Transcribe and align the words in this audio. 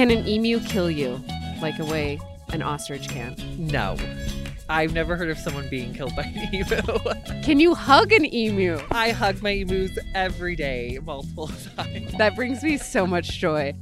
Can 0.00 0.10
an 0.10 0.26
emu 0.26 0.60
kill 0.60 0.90
you 0.90 1.22
like 1.60 1.78
a 1.78 1.84
way 1.84 2.18
an 2.54 2.62
ostrich 2.62 3.06
can? 3.06 3.36
No. 3.58 3.98
I've 4.66 4.94
never 4.94 5.14
heard 5.14 5.28
of 5.28 5.36
someone 5.36 5.68
being 5.68 5.92
killed 5.92 6.16
by 6.16 6.22
an 6.22 6.54
emu. 6.54 7.42
Can 7.42 7.60
you 7.60 7.74
hug 7.74 8.10
an 8.10 8.24
emu? 8.32 8.80
I 8.90 9.10
hug 9.10 9.42
my 9.42 9.50
emus 9.50 9.98
every 10.14 10.56
day, 10.56 10.98
multiple 11.04 11.48
times. 11.76 12.12
That 12.16 12.34
brings 12.34 12.62
me 12.62 12.78
so 12.78 13.06
much 13.06 13.38
joy. 13.38 13.74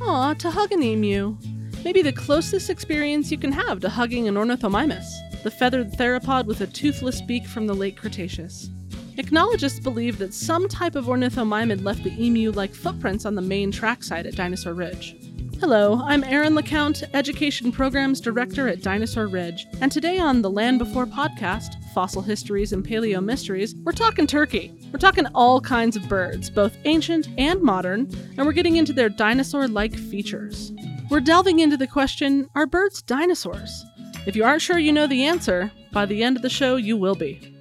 Aw, 0.00 0.32
to 0.32 0.50
hug 0.50 0.72
an 0.72 0.82
emu. 0.82 1.36
Maybe 1.84 2.00
the 2.00 2.12
closest 2.12 2.70
experience 2.70 3.30
you 3.30 3.36
can 3.36 3.52
have 3.52 3.80
to 3.80 3.90
hugging 3.90 4.26
an 4.26 4.36
ornithomimus, 4.36 5.04
the 5.42 5.50
feathered 5.50 5.92
theropod 5.92 6.46
with 6.46 6.62
a 6.62 6.66
toothless 6.66 7.20
beak 7.20 7.44
from 7.44 7.66
the 7.66 7.74
late 7.74 7.98
Cretaceous. 7.98 8.70
Ichnologists 9.18 9.82
believe 9.82 10.16
that 10.20 10.32
some 10.32 10.70
type 10.70 10.96
of 10.96 11.04
ornithomimid 11.04 11.84
left 11.84 12.02
the 12.02 12.18
emu 12.18 12.50
like 12.50 12.74
footprints 12.74 13.26
on 13.26 13.34
the 13.34 13.42
main 13.42 13.70
trackside 13.70 14.26
at 14.26 14.36
Dinosaur 14.36 14.72
Ridge. 14.72 15.23
Hello, 15.60 16.02
I'm 16.04 16.24
Erin 16.24 16.54
LaCount, 16.54 17.04
Education 17.14 17.70
Programs 17.70 18.20
Director 18.20 18.68
at 18.68 18.82
Dinosaur 18.82 19.28
Ridge, 19.28 19.66
and 19.80 19.90
today 19.90 20.18
on 20.18 20.42
the 20.42 20.50
Land 20.50 20.78
Before 20.78 21.06
podcast, 21.06 21.82
Fossil 21.94 22.22
Histories 22.22 22.72
and 22.72 22.84
Paleo 22.84 23.24
Mysteries, 23.24 23.74
we're 23.84 23.92
talking 23.92 24.26
turkey. 24.26 24.72
We're 24.92 24.98
talking 24.98 25.26
all 25.28 25.60
kinds 25.60 25.96
of 25.96 26.08
birds, 26.08 26.50
both 26.50 26.76
ancient 26.84 27.28
and 27.38 27.62
modern, 27.62 28.10
and 28.36 28.44
we're 28.44 28.52
getting 28.52 28.76
into 28.76 28.92
their 28.92 29.08
dinosaur 29.08 29.68
like 29.68 29.94
features. 29.94 30.72
We're 31.08 31.20
delving 31.20 31.60
into 31.60 31.76
the 31.76 31.86
question 31.86 32.48
Are 32.54 32.66
birds 32.66 33.00
dinosaurs? 33.00 33.84
If 34.26 34.34
you 34.36 34.44
aren't 34.44 34.62
sure 34.62 34.78
you 34.78 34.92
know 34.92 35.06
the 35.06 35.24
answer, 35.24 35.70
by 35.92 36.04
the 36.04 36.22
end 36.22 36.36
of 36.36 36.42
the 36.42 36.50
show 36.50 36.76
you 36.76 36.96
will 36.96 37.14
be. 37.14 37.53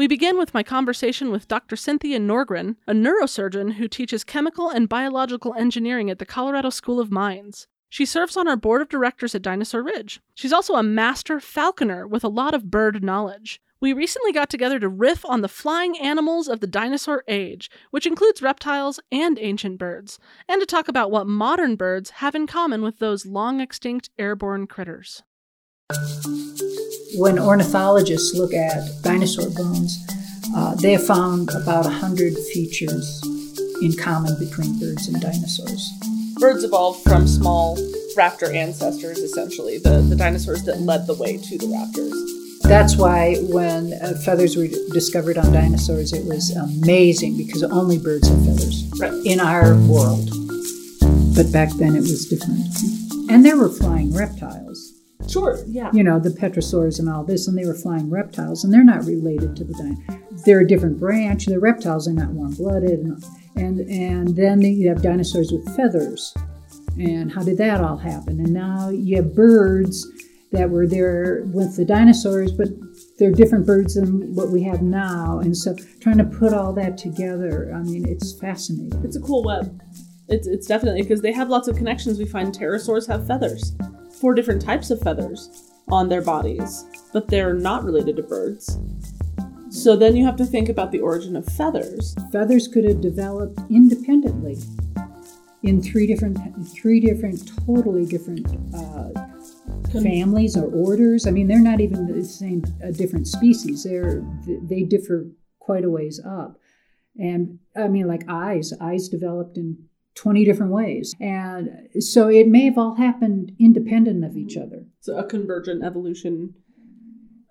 We 0.00 0.06
begin 0.06 0.38
with 0.38 0.54
my 0.54 0.62
conversation 0.62 1.30
with 1.30 1.46
Dr. 1.46 1.76
Cynthia 1.76 2.18
Norrgran, 2.18 2.76
a 2.86 2.94
neurosurgeon 2.94 3.74
who 3.74 3.86
teaches 3.86 4.24
chemical 4.24 4.70
and 4.70 4.88
biological 4.88 5.52
engineering 5.52 6.08
at 6.08 6.18
the 6.18 6.24
Colorado 6.24 6.70
School 6.70 6.98
of 7.00 7.10
Mines. 7.10 7.66
She 7.90 8.06
serves 8.06 8.34
on 8.34 8.48
our 8.48 8.56
board 8.56 8.80
of 8.80 8.88
directors 8.88 9.34
at 9.34 9.42
Dinosaur 9.42 9.82
Ridge. 9.82 10.22
She's 10.34 10.54
also 10.54 10.76
a 10.76 10.82
master 10.82 11.38
falconer 11.38 12.06
with 12.06 12.24
a 12.24 12.28
lot 12.28 12.54
of 12.54 12.70
bird 12.70 13.04
knowledge. 13.04 13.60
We 13.78 13.92
recently 13.92 14.32
got 14.32 14.48
together 14.48 14.78
to 14.78 14.88
riff 14.88 15.22
on 15.26 15.42
the 15.42 15.48
flying 15.48 15.98
animals 15.98 16.48
of 16.48 16.60
the 16.60 16.66
dinosaur 16.66 17.22
age, 17.28 17.70
which 17.90 18.06
includes 18.06 18.40
reptiles 18.40 19.00
and 19.12 19.38
ancient 19.38 19.78
birds, 19.78 20.18
and 20.48 20.62
to 20.62 20.66
talk 20.66 20.88
about 20.88 21.10
what 21.10 21.26
modern 21.26 21.76
birds 21.76 22.08
have 22.08 22.34
in 22.34 22.46
common 22.46 22.80
with 22.80 23.00
those 23.00 23.26
long 23.26 23.60
extinct 23.60 24.08
airborne 24.18 24.66
critters. 24.66 25.22
When 27.16 27.38
ornithologists 27.38 28.34
look 28.34 28.54
at 28.54 29.02
dinosaur 29.02 29.50
bones, 29.50 29.98
uh, 30.54 30.74
they 30.76 30.92
have 30.92 31.06
found 31.06 31.50
about 31.50 31.84
100 31.84 32.34
features 32.52 33.20
in 33.82 33.94
common 33.96 34.38
between 34.38 34.78
birds 34.78 35.08
and 35.08 35.20
dinosaurs. 35.20 35.90
Birds 36.38 36.64
evolved 36.64 37.02
from 37.02 37.26
small 37.26 37.76
raptor 38.16 38.54
ancestors, 38.54 39.18
essentially, 39.18 39.78
the, 39.78 40.00
the 40.08 40.16
dinosaurs 40.16 40.62
that 40.64 40.80
led 40.80 41.06
the 41.06 41.14
way 41.14 41.36
to 41.36 41.58
the 41.58 41.66
raptors. 41.66 42.12
That's 42.62 42.96
why 42.96 43.36
when 43.50 43.92
uh, 43.94 44.14
feathers 44.24 44.56
were 44.56 44.68
discovered 44.92 45.36
on 45.38 45.52
dinosaurs, 45.52 46.12
it 46.12 46.24
was 46.26 46.54
amazing 46.56 47.36
because 47.36 47.62
only 47.64 47.98
birds 47.98 48.28
have 48.28 48.44
feathers 48.44 48.84
Right. 49.00 49.12
in 49.24 49.40
our 49.40 49.74
world. 49.86 50.28
But 51.34 51.50
back 51.52 51.70
then 51.74 51.96
it 51.96 52.00
was 52.02 52.26
different. 52.26 52.66
And 53.30 53.44
there 53.44 53.56
were 53.56 53.70
flying 53.70 54.14
reptiles. 54.14 54.69
Sure, 55.30 55.58
yeah. 55.66 55.90
you 55.92 56.02
know, 56.02 56.18
the 56.18 56.30
pterosaurs 56.30 56.98
and 56.98 57.08
all 57.08 57.24
this, 57.24 57.46
and 57.46 57.56
they 57.56 57.64
were 57.64 57.74
flying 57.74 58.10
reptiles, 58.10 58.64
and 58.64 58.72
they're 58.72 58.84
not 58.84 59.04
related 59.04 59.54
to 59.56 59.64
the 59.64 59.74
dinosaurs. 59.74 60.44
They're 60.44 60.60
a 60.60 60.66
different 60.66 60.98
branch. 60.98 61.46
The 61.46 61.60
reptiles 61.60 62.08
are 62.08 62.12
not 62.12 62.30
warm-blooded, 62.30 63.00
and 63.00 63.24
and, 63.56 63.80
and 63.80 64.36
then 64.36 64.62
you 64.62 64.88
have 64.88 65.02
dinosaurs 65.02 65.52
with 65.52 65.76
feathers. 65.76 66.34
And 66.98 67.30
how 67.32 67.42
did 67.42 67.58
that 67.58 67.80
all 67.80 67.96
happen? 67.96 68.40
And 68.40 68.52
now 68.52 68.88
you 68.90 69.16
have 69.16 69.34
birds 69.34 70.06
that 70.52 70.70
were 70.70 70.86
there 70.86 71.42
with 71.46 71.76
the 71.76 71.84
dinosaurs, 71.84 72.52
but 72.52 72.68
they're 73.18 73.30
different 73.30 73.66
birds 73.66 73.94
than 73.94 74.34
what 74.34 74.50
we 74.50 74.62
have 74.62 74.82
now. 74.82 75.38
And 75.38 75.56
so 75.56 75.76
trying 76.00 76.18
to 76.18 76.24
put 76.24 76.52
all 76.52 76.72
that 76.74 76.98
together, 76.98 77.72
I 77.74 77.82
mean, 77.82 78.08
it's 78.08 78.32
fascinating. 78.38 79.04
It's 79.04 79.16
a 79.16 79.20
cool 79.20 79.44
web. 79.44 79.80
It's, 80.28 80.46
it's 80.46 80.66
definitely 80.66 81.02
because 81.02 81.22
they 81.22 81.32
have 81.32 81.48
lots 81.48 81.68
of 81.68 81.76
connections. 81.76 82.18
We 82.18 82.24
find 82.24 82.54
pterosaurs 82.54 83.08
have 83.08 83.26
feathers, 83.26 83.72
four 84.20 84.34
different 84.34 84.62
types 84.62 84.90
of 84.90 85.00
feathers 85.00 85.70
on 85.88 86.08
their 86.08 86.22
bodies, 86.22 86.84
but 87.12 87.28
they're 87.28 87.54
not 87.54 87.84
related 87.84 88.16
to 88.16 88.22
birds. 88.22 88.78
So 89.70 89.96
then 89.96 90.16
you 90.16 90.24
have 90.24 90.36
to 90.36 90.44
think 90.44 90.68
about 90.68 90.92
the 90.92 91.00
origin 91.00 91.36
of 91.36 91.46
feathers. 91.46 92.14
feathers 92.32 92.68
could 92.68 92.84
have 92.84 93.00
developed 93.00 93.58
independently 93.70 94.58
in 95.62 95.82
three 95.82 96.06
different 96.06 96.38
three 96.68 97.00
different 97.00 97.50
totally 97.66 98.06
different 98.06 98.46
uh, 98.74 99.10
families 100.02 100.56
or 100.56 100.70
orders 100.72 101.26
i 101.26 101.30
mean 101.30 101.46
they're 101.48 101.60
not 101.60 101.80
even 101.80 102.06
the 102.06 102.24
same 102.24 102.62
different 102.92 103.26
species 103.26 103.84
they're 103.84 104.24
they 104.62 104.82
differ 104.82 105.26
quite 105.58 105.84
a 105.84 105.90
ways 105.90 106.20
up 106.24 106.56
and 107.18 107.58
i 107.76 107.88
mean 107.88 108.06
like 108.06 108.22
eyes 108.28 108.72
eyes 108.80 109.08
developed 109.08 109.56
in 109.56 109.76
20 110.20 110.44
different 110.44 110.72
ways 110.72 111.14
and 111.20 111.70
so 111.98 112.28
it 112.28 112.46
may 112.46 112.64
have 112.64 112.76
all 112.76 112.96
happened 112.96 113.52
independent 113.58 114.24
of 114.24 114.36
each 114.36 114.56
other 114.56 114.84
So 115.00 115.16
a 115.16 115.24
convergent 115.24 115.82
evolution 115.82 116.54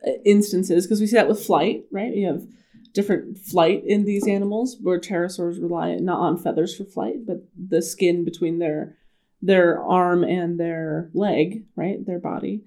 uh, 0.06 0.12
instances 0.24 0.86
because 0.86 1.02
we 1.02 1.08
see 1.08 1.18
that 1.18 1.28
with 1.28 1.46
flight, 1.46 1.84
right? 1.92 2.16
You 2.16 2.28
have 2.28 2.48
different 2.94 3.38
flight 3.38 3.84
in 3.86 4.06
these 4.06 4.26
animals 4.28 4.78
where 4.82 4.98
pterosaurs 4.98 5.62
rely 5.62 5.96
not 5.96 6.20
on 6.20 6.38
feathers 6.38 6.74
for 6.74 6.86
flight, 6.86 7.26
but 7.28 7.44
the 7.58 7.82
skin 7.82 8.24
between 8.24 8.60
their 8.60 8.96
their 9.42 9.82
arm 9.84 10.24
and 10.24 10.58
their 10.58 11.10
leg, 11.14 11.66
right? 11.76 12.06
Their 12.06 12.20
body. 12.20 12.64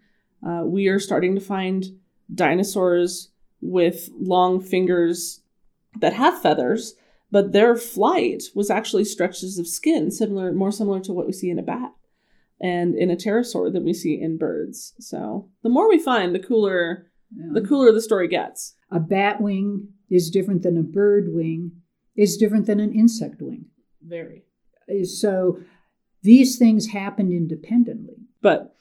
Uh, 0.47 0.63
we 0.67 0.89
are 0.89 0.99
starting 0.99 1.35
to 1.37 1.41
find 1.41 1.87
dinosaurs 2.35 3.31
with 3.63 4.11
long 4.19 4.61
fingers 4.61 5.41
that 6.01 6.13
have 6.13 6.43
feathers, 6.43 6.95
but 7.33 7.53
their 7.53 7.77
flight 7.77 8.45
was 8.55 8.71
actually 8.71 9.05
stretches 9.05 9.59
of 9.59 9.67
skin, 9.67 10.11
similar, 10.11 10.53
more 10.53 10.71
similar 10.71 11.01
to 11.01 11.13
what 11.15 11.27
we 11.27 11.33
see 11.33 11.51
in 11.51 11.59
a 11.59 11.63
bat 11.63 11.91
and 12.61 12.95
in 12.95 13.11
a 13.11 13.17
pterosaur 13.17 13.73
than 13.73 13.85
we 13.85 13.95
see 13.95 14.21
in 14.21 14.37
birds. 14.37 14.93
So 15.01 15.49
the 15.63 15.71
more 15.71 15.89
we 15.89 15.99
find, 15.99 16.35
the 16.35 16.39
cooler 16.39 17.09
the 17.53 17.63
cooler 17.63 17.91
the 17.93 18.03
story 18.03 18.29
gets. 18.29 18.75
a 18.91 19.01
bat 19.01 19.41
wing 19.41 19.89
is 20.11 20.29
different 20.29 20.63
than 20.63 20.77
a 20.77 20.83
bird 20.83 21.33
wing 21.33 21.73
is 22.15 22.37
different 22.37 22.67
than 22.67 22.79
an 22.79 22.93
insect 22.93 23.41
wing 23.41 23.65
Very. 24.03 24.45
So 25.05 25.59
these 26.23 26.59
things 26.59 26.89
happened 26.89 27.33
independently. 27.33 28.27
But 28.43 28.75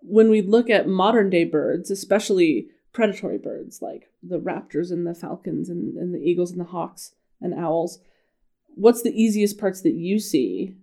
when 0.00 0.30
we 0.30 0.40
look 0.40 0.70
at 0.70 0.88
modern 0.88 1.28
day 1.28 1.44
birds, 1.44 1.90
especially 1.90 2.68
predatory 2.94 3.36
birds 3.36 3.82
like 3.82 4.08
the 4.22 4.40
raptors 4.40 4.90
and 4.90 5.06
the 5.06 5.14
falcons 5.14 5.68
and, 5.68 5.94
and 5.98 6.14
the 6.14 6.18
eagles 6.18 6.50
and 6.50 6.60
the 6.60 6.64
hawks 6.64 7.12
and 7.42 7.54
owls, 7.54 7.98
what's 8.74 9.02
the 9.02 9.10
easiest 9.10 9.58
parts 9.58 9.82
that 9.82 9.94
you 9.94 10.18
see 10.18 10.76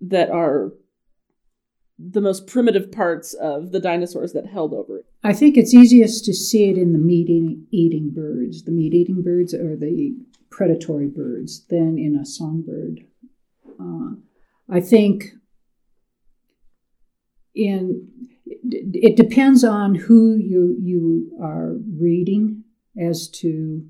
that 0.00 0.30
are 0.30 0.72
the 1.98 2.20
most 2.20 2.46
primitive 2.46 2.92
parts 2.92 3.34
of 3.34 3.72
the 3.72 3.80
dinosaurs 3.80 4.32
that 4.32 4.46
held 4.46 4.72
over 4.72 4.98
it? 4.98 5.06
I 5.24 5.32
think 5.32 5.56
it's 5.56 5.74
easiest 5.74 6.24
to 6.26 6.34
see 6.34 6.70
it 6.70 6.78
in 6.78 6.92
the 6.92 6.98
meat 6.98 7.28
eating, 7.72 8.10
birds. 8.10 8.64
The 8.64 8.70
meat 8.70 8.94
eating 8.94 9.22
birds 9.22 9.52
are 9.52 9.76
the 9.76 10.16
predatory 10.50 11.08
birds 11.08 11.66
than 11.68 11.98
in 11.98 12.16
a 12.16 12.24
songbird. 12.24 13.00
Uh, 13.80 14.12
I 14.70 14.80
think 14.80 15.32
in 17.54 18.08
it 18.46 19.16
depends 19.16 19.64
on 19.64 19.94
who 19.94 20.36
you 20.36 20.76
you 20.80 21.30
are 21.42 21.76
reading 21.98 22.62
as 22.98 23.28
to 23.28 23.84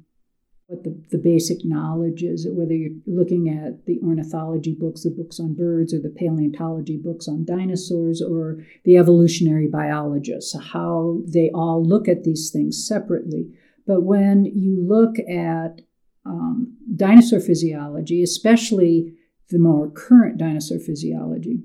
what 0.69 0.85
the, 0.85 0.94
the 1.11 1.19
basic 1.19 1.65
knowledge 1.65 2.23
is, 2.23 2.47
whether 2.50 2.75
you're 2.75 2.91
looking 3.06 3.49
at 3.49 3.87
the 3.87 3.99
ornithology 4.05 4.76
books, 4.79 5.03
the 5.03 5.11
books 5.11 5.41
on 5.41 5.55
birds, 5.55 5.94
or 5.94 5.99
the 5.99 6.15
paleontology 6.15 6.99
books 6.99 7.26
on 7.26 7.47
dinosaurs, 7.47 8.20
or 8.20 8.59
the 8.85 8.99
evolutionary 8.99 9.67
biologists, 9.67 10.55
how 10.73 11.20
they 11.26 11.50
all 11.55 11.82
look 11.82 12.06
at 12.06 12.23
these 12.23 12.50
things 12.53 12.87
separately. 12.87 13.47
But 13.87 14.03
when 14.03 14.44
you 14.44 14.87
look 14.87 15.19
at 15.20 15.81
um, 16.26 16.76
dinosaur 16.94 17.41
physiology, 17.41 18.23
especially 18.23 19.15
the 19.49 19.59
more 19.59 19.91
current 19.91 20.37
dinosaur 20.37 20.79
physiology, 20.79 21.62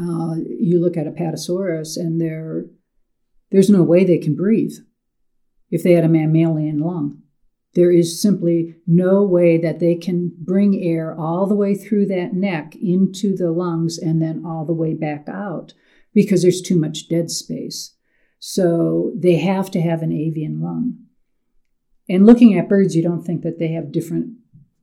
uh, 0.00 0.34
you 0.34 0.80
look 0.80 0.96
at 0.96 1.06
Apatosaurus 1.06 1.96
and 1.96 2.20
there's 2.20 3.70
no 3.70 3.84
way 3.84 4.02
they 4.02 4.18
can 4.18 4.34
breathe 4.34 4.74
if 5.70 5.84
they 5.84 5.92
had 5.92 6.04
a 6.04 6.08
mammalian 6.08 6.80
lung. 6.80 7.20
There 7.74 7.90
is 7.90 8.20
simply 8.20 8.76
no 8.86 9.22
way 9.22 9.58
that 9.58 9.80
they 9.80 9.96
can 9.96 10.32
bring 10.38 10.80
air 10.82 11.14
all 11.18 11.46
the 11.46 11.56
way 11.56 11.74
through 11.74 12.06
that 12.06 12.32
neck 12.32 12.76
into 12.76 13.36
the 13.36 13.50
lungs 13.50 13.98
and 13.98 14.22
then 14.22 14.44
all 14.46 14.64
the 14.64 14.72
way 14.72 14.94
back 14.94 15.28
out 15.28 15.74
because 16.12 16.42
there's 16.42 16.62
too 16.62 16.78
much 16.78 17.08
dead 17.08 17.30
space. 17.30 17.94
So 18.38 19.12
they 19.16 19.36
have 19.36 19.70
to 19.72 19.80
have 19.80 20.02
an 20.02 20.12
avian 20.12 20.60
lung. 20.60 20.98
And 22.08 22.26
looking 22.26 22.56
at 22.56 22.68
birds, 22.68 22.94
you 22.94 23.02
don't 23.02 23.22
think 23.22 23.42
that 23.42 23.58
they 23.58 23.68
have 23.68 23.90
different 23.90 24.34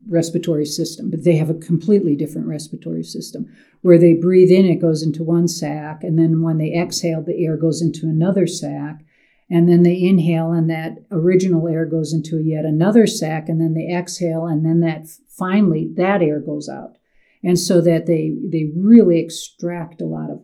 respiratory 0.07 0.65
system, 0.65 1.09
but 1.09 1.23
they 1.23 1.35
have 1.35 1.49
a 1.49 1.55
completely 1.55 2.15
different 2.15 2.47
respiratory 2.47 3.03
system. 3.03 3.45
Where 3.81 3.99
they 3.99 4.13
breathe 4.13 4.51
in, 4.51 4.65
it 4.65 4.81
goes 4.81 5.03
into 5.03 5.23
one 5.23 5.47
sac, 5.47 6.03
and 6.03 6.17
then 6.17 6.41
when 6.41 6.57
they 6.57 6.73
exhale, 6.73 7.21
the 7.21 7.45
air 7.45 7.55
goes 7.55 7.81
into 7.81 8.07
another 8.07 8.47
sac, 8.47 9.03
and 9.51 9.67
then 9.67 9.83
they 9.83 10.01
inhale, 10.01 10.53
and 10.53 10.69
that 10.69 11.03
original 11.11 11.67
air 11.67 11.85
goes 11.85 12.13
into 12.13 12.39
yet 12.39 12.63
another 12.63 13.05
sac, 13.05 13.49
and 13.49 13.59
then 13.59 13.73
they 13.73 13.93
exhale, 13.93 14.45
and 14.45 14.65
then 14.65 14.79
that 14.79 15.07
finally 15.27 15.91
that 15.97 16.21
air 16.21 16.39
goes 16.39 16.69
out, 16.69 16.97
and 17.43 17.59
so 17.59 17.81
that 17.81 18.05
they 18.05 18.33
they 18.49 18.71
really 18.75 19.19
extract 19.19 20.01
a 20.01 20.05
lot 20.05 20.31
of 20.31 20.41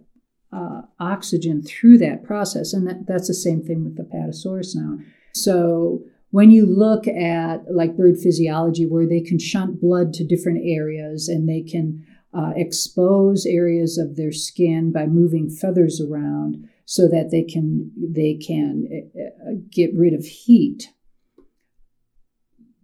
uh, 0.52 0.82
oxygen 1.00 1.64
through 1.64 1.98
that 1.98 2.24
process, 2.24 2.74
and 2.74 2.86
that, 2.86 3.08
that's 3.08 3.30
the 3.30 3.34
same 3.34 3.64
thing 3.64 3.84
with 3.84 3.96
the 3.96 4.04
Apatosaurus 4.04 4.76
now. 4.76 5.00
So 5.34 6.04
when 6.32 6.52
you 6.52 6.66
look 6.66 7.08
at 7.08 7.64
like 7.72 7.96
bird 7.96 8.20
physiology, 8.20 8.86
where 8.86 9.08
they 9.08 9.22
can 9.22 9.40
shunt 9.40 9.80
blood 9.80 10.14
to 10.16 10.26
different 10.26 10.62
areas 10.66 11.30
and 11.30 11.48
they 11.48 11.62
can 11.62 12.06
uh, 12.34 12.52
expose 12.56 13.46
areas 13.46 13.98
of 13.98 14.16
their 14.16 14.32
skin 14.32 14.92
by 14.92 15.06
moving 15.06 15.50
feathers 15.50 16.02
around 16.02 16.68
so 16.90 17.06
that 17.10 17.32
they 17.32 17.44
can 17.44 17.92
they 17.98 18.36
can 18.36 18.88
uh, 19.14 19.56
get 19.70 19.94
rid 19.94 20.14
of 20.14 20.24
heat. 20.24 20.94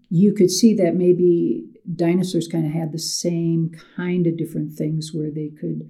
You 0.09 0.33
could 0.33 0.51
see 0.51 0.75
that 0.75 0.93
maybe 0.93 1.69
dinosaurs 1.95 2.49
kind 2.49 2.65
of 2.65 2.73
had 2.73 2.91
the 2.91 2.99
same 2.99 3.71
kind 3.95 4.27
of 4.27 4.37
different 4.37 4.73
things 4.73 5.11
where 5.13 5.31
they 5.31 5.49
could 5.49 5.89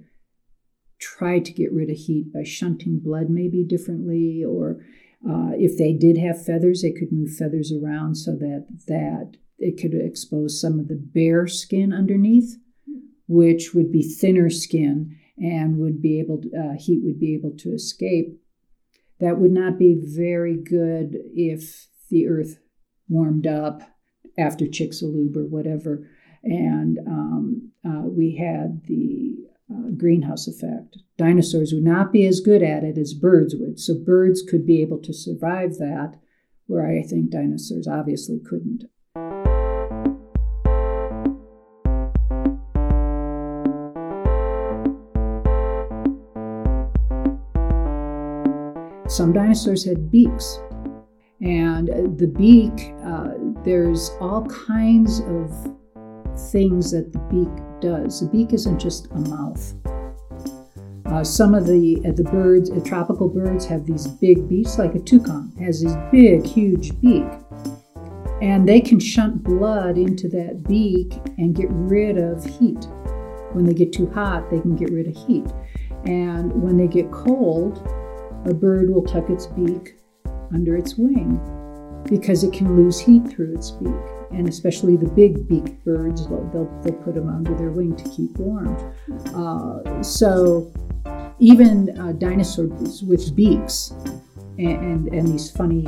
try 1.00 1.40
to 1.40 1.52
get 1.52 1.72
rid 1.72 1.90
of 1.90 1.96
heat 1.96 2.32
by 2.32 2.44
shunting 2.44 3.00
blood 3.00 3.30
maybe 3.30 3.64
differently 3.64 4.44
or 4.48 4.80
uh, 5.28 5.50
if 5.54 5.76
they 5.76 5.92
did 5.92 6.16
have 6.16 6.44
feathers, 6.44 6.82
they 6.82 6.92
could 6.92 7.10
move 7.10 7.34
feathers 7.34 7.72
around 7.72 8.14
so 8.14 8.36
that 8.36 8.66
that 8.86 9.32
it 9.58 9.80
could 9.80 9.92
expose 9.92 10.60
some 10.60 10.78
of 10.78 10.86
the 10.86 11.02
bare 11.14 11.48
skin 11.48 11.92
underneath, 11.92 12.58
which 13.26 13.74
would 13.74 13.90
be 13.90 14.02
thinner 14.02 14.50
skin 14.50 15.18
and 15.38 15.78
would 15.78 16.00
be 16.00 16.20
able 16.20 16.40
to, 16.40 16.50
uh, 16.56 16.78
heat 16.78 17.00
would 17.02 17.18
be 17.18 17.34
able 17.34 17.56
to 17.58 17.72
escape. 17.72 18.40
That 19.20 19.38
would 19.38 19.52
not 19.52 19.78
be 19.78 19.94
very 19.94 20.56
good 20.56 21.16
if 21.34 21.88
the 22.10 22.26
earth 22.26 22.58
warmed 23.08 23.46
up 23.46 23.82
after 24.38 24.66
Chicxulub 24.66 25.36
or 25.36 25.46
whatever, 25.46 26.08
and 26.42 26.98
um, 27.06 27.70
uh, 27.86 28.02
we 28.02 28.36
had 28.36 28.82
the 28.86 29.36
uh, 29.72 29.90
greenhouse 29.96 30.46
effect. 30.46 30.98
Dinosaurs 31.16 31.72
would 31.72 31.84
not 31.84 32.12
be 32.12 32.26
as 32.26 32.40
good 32.40 32.62
at 32.62 32.84
it 32.84 32.98
as 32.98 33.14
birds 33.14 33.54
would. 33.56 33.78
So 33.78 33.94
birds 33.94 34.42
could 34.42 34.66
be 34.66 34.82
able 34.82 34.98
to 35.02 35.12
survive 35.12 35.78
that, 35.78 36.18
where 36.66 36.86
I 36.86 37.02
think 37.02 37.30
dinosaurs 37.30 37.86
obviously 37.86 38.40
couldn't. 38.44 38.84
Some 49.14 49.32
dinosaurs 49.32 49.84
had 49.84 50.10
beaks. 50.10 50.58
And 51.40 52.18
the 52.18 52.26
beak, 52.26 52.92
uh, 53.04 53.34
there's 53.64 54.10
all 54.20 54.44
kinds 54.46 55.20
of 55.20 55.52
things 56.50 56.90
that 56.90 57.12
the 57.12 57.20
beak 57.30 57.80
does. 57.80 58.18
The 58.18 58.26
beak 58.26 58.52
isn't 58.52 58.80
just 58.80 59.06
a 59.12 59.20
mouth. 59.20 59.72
Uh, 61.06 61.22
some 61.22 61.54
of 61.54 61.64
the 61.64 62.02
uh, 62.04 62.10
the 62.10 62.24
birds, 62.24 62.72
uh, 62.72 62.80
tropical 62.80 63.28
birds, 63.28 63.64
have 63.66 63.86
these 63.86 64.08
big 64.08 64.48
beaks, 64.48 64.80
like 64.80 64.96
a 64.96 64.98
toucan 64.98 65.52
has 65.60 65.80
this 65.80 65.94
big, 66.10 66.44
huge 66.44 67.00
beak, 67.00 67.22
and 68.42 68.68
they 68.68 68.80
can 68.80 68.98
shunt 68.98 69.44
blood 69.44 69.96
into 69.96 70.28
that 70.28 70.64
beak 70.66 71.12
and 71.38 71.54
get 71.54 71.68
rid 71.70 72.18
of 72.18 72.44
heat. 72.44 72.84
When 73.52 73.64
they 73.64 73.74
get 73.74 73.92
too 73.92 74.10
hot, 74.10 74.50
they 74.50 74.58
can 74.58 74.74
get 74.74 74.90
rid 74.90 75.06
of 75.06 75.14
heat, 75.14 75.46
and 76.04 76.52
when 76.60 76.76
they 76.76 76.88
get 76.88 77.12
cold, 77.12 77.86
a 78.46 78.54
bird 78.54 78.90
will 78.90 79.02
tuck 79.02 79.30
its 79.30 79.46
beak 79.46 79.96
under 80.52 80.76
its 80.76 80.96
wing 80.96 81.40
because 82.08 82.44
it 82.44 82.52
can 82.52 82.76
lose 82.76 83.00
heat 83.00 83.26
through 83.28 83.54
its 83.54 83.70
beak 83.70 83.94
and 84.34 84.48
especially 84.48 84.96
the 84.96 85.08
big 85.08 85.48
beaked 85.48 85.84
birds, 85.84 86.26
they'll, 86.28 86.44
they'll 86.82 86.92
put 86.94 87.14
them 87.14 87.28
under 87.28 87.54
their 87.56 87.70
wing 87.70 87.94
to 87.96 88.08
keep 88.10 88.36
warm. 88.38 88.76
Uh, 89.34 90.02
so 90.02 90.72
even 91.38 91.96
uh, 91.98 92.12
dinosaurs 92.12 93.02
with 93.02 93.34
beaks 93.34 93.92
and, 94.58 94.68
and, 94.68 95.08
and 95.08 95.28
these 95.28 95.50
funny 95.50 95.84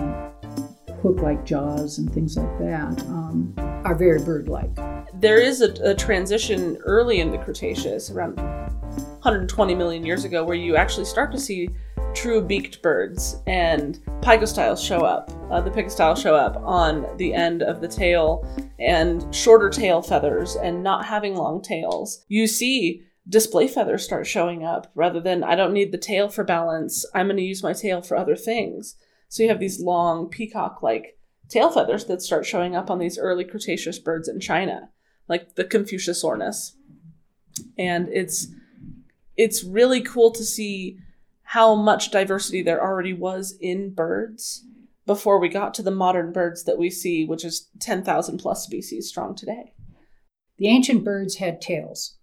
hook-like 1.03 1.45
jaws 1.45 1.99
and 1.99 2.13
things 2.13 2.37
like 2.37 2.59
that 2.59 3.01
um, 3.07 3.53
are 3.85 3.95
very 3.95 4.23
bird-like. 4.23 4.75
There 5.21 5.41
is 5.41 5.61
a, 5.61 5.73
a 5.83 5.95
transition 5.95 6.79
early 6.85 7.21
in 7.21 7.31
the 7.31 7.39
Cretaceous, 7.39 8.11
around 8.11 8.37
120 8.37 9.75
million 9.75 10.05
years 10.05 10.25
ago, 10.25 10.45
where 10.45 10.57
you 10.57 10.77
actually 10.77 11.07
start 11.07 11.33
to 11.33 11.39
see 11.39 11.71
true 12.17 12.41
beaked 12.41 12.81
birds, 12.81 13.43
and 13.47 14.01
pygostyles 14.23 14.85
show 14.85 15.01
up. 15.01 15.31
Uh, 15.51 15.61
the 15.61 15.71
pygostyles 15.71 16.21
show 16.21 16.35
up 16.35 16.57
on 16.57 17.07
the 17.19 17.35
end 17.35 17.63
of 17.63 17.81
the 17.81 17.87
tail, 17.87 18.45
and 18.81 19.33
shorter 19.35 19.69
tail 19.69 20.01
feathers, 20.01 20.57
and 20.57 20.83
not 20.83 21.05
having 21.05 21.37
long 21.37 21.61
tails. 21.61 22.25
You 22.29 22.47
see 22.47 23.03
display 23.29 23.69
feathers 23.69 24.05
start 24.05 24.27
showing 24.27 24.65
up 24.65 24.91
rather 24.95 25.21
than 25.21 25.45
I 25.45 25.57
don't 25.57 25.75
need 25.75 25.93
the 25.93 25.99
tail 25.99 26.29
for 26.29 26.43
balance. 26.43 27.05
I'm 27.15 27.27
going 27.27 27.37
to 27.37 27.43
use 27.43 27.63
my 27.63 27.73
tail 27.73 28.01
for 28.01 28.17
other 28.17 28.37
things. 28.37 28.97
So 29.29 29.43
you 29.43 29.49
have 29.49 29.61
these 29.61 29.81
long 29.81 30.29
peacock 30.29 30.83
like 30.83 31.19
tail 31.49 31.71
feathers 31.71 32.07
that 32.07 32.23
start 32.23 32.47
showing 32.47 32.75
up 32.75 32.91
on 32.91 32.99
these 32.99 33.19
early 33.19 33.45
Cretaceous 33.45 33.99
birds 33.99 34.29
in 34.29 34.41
China, 34.41 34.91
like 35.29 35.57
the 35.57 35.65
Confuciusornis. 35.65 36.73
And 37.77 38.09
it's 38.09 38.49
it's 39.37 39.65
really 39.65 40.01
cool 40.01 40.31
to 40.31 40.45
see 40.45 40.99
how 41.47 41.77
much 41.77 42.11
diversity 42.11 42.61
there 42.61 42.83
already 42.83 43.13
was 43.13 43.57
in 43.61 43.95
birds 43.95 44.65
before 45.07 45.39
we 45.39 45.49
got 45.49 45.73
to 45.75 45.83
the 45.83 45.93
modern 45.93 46.33
birds 46.33 46.65
that 46.65 46.77
we 46.77 46.91
see, 46.91 47.25
which 47.25 47.45
is 47.45 47.71
10,000 47.81 48.39
plus 48.39 48.65
species 48.65 49.09
strong 49.09 49.35
today. 49.35 49.73
The 50.59 50.67
ancient 50.67 51.05
birds 51.05 51.37
had 51.37 51.61
tails. 51.61 52.17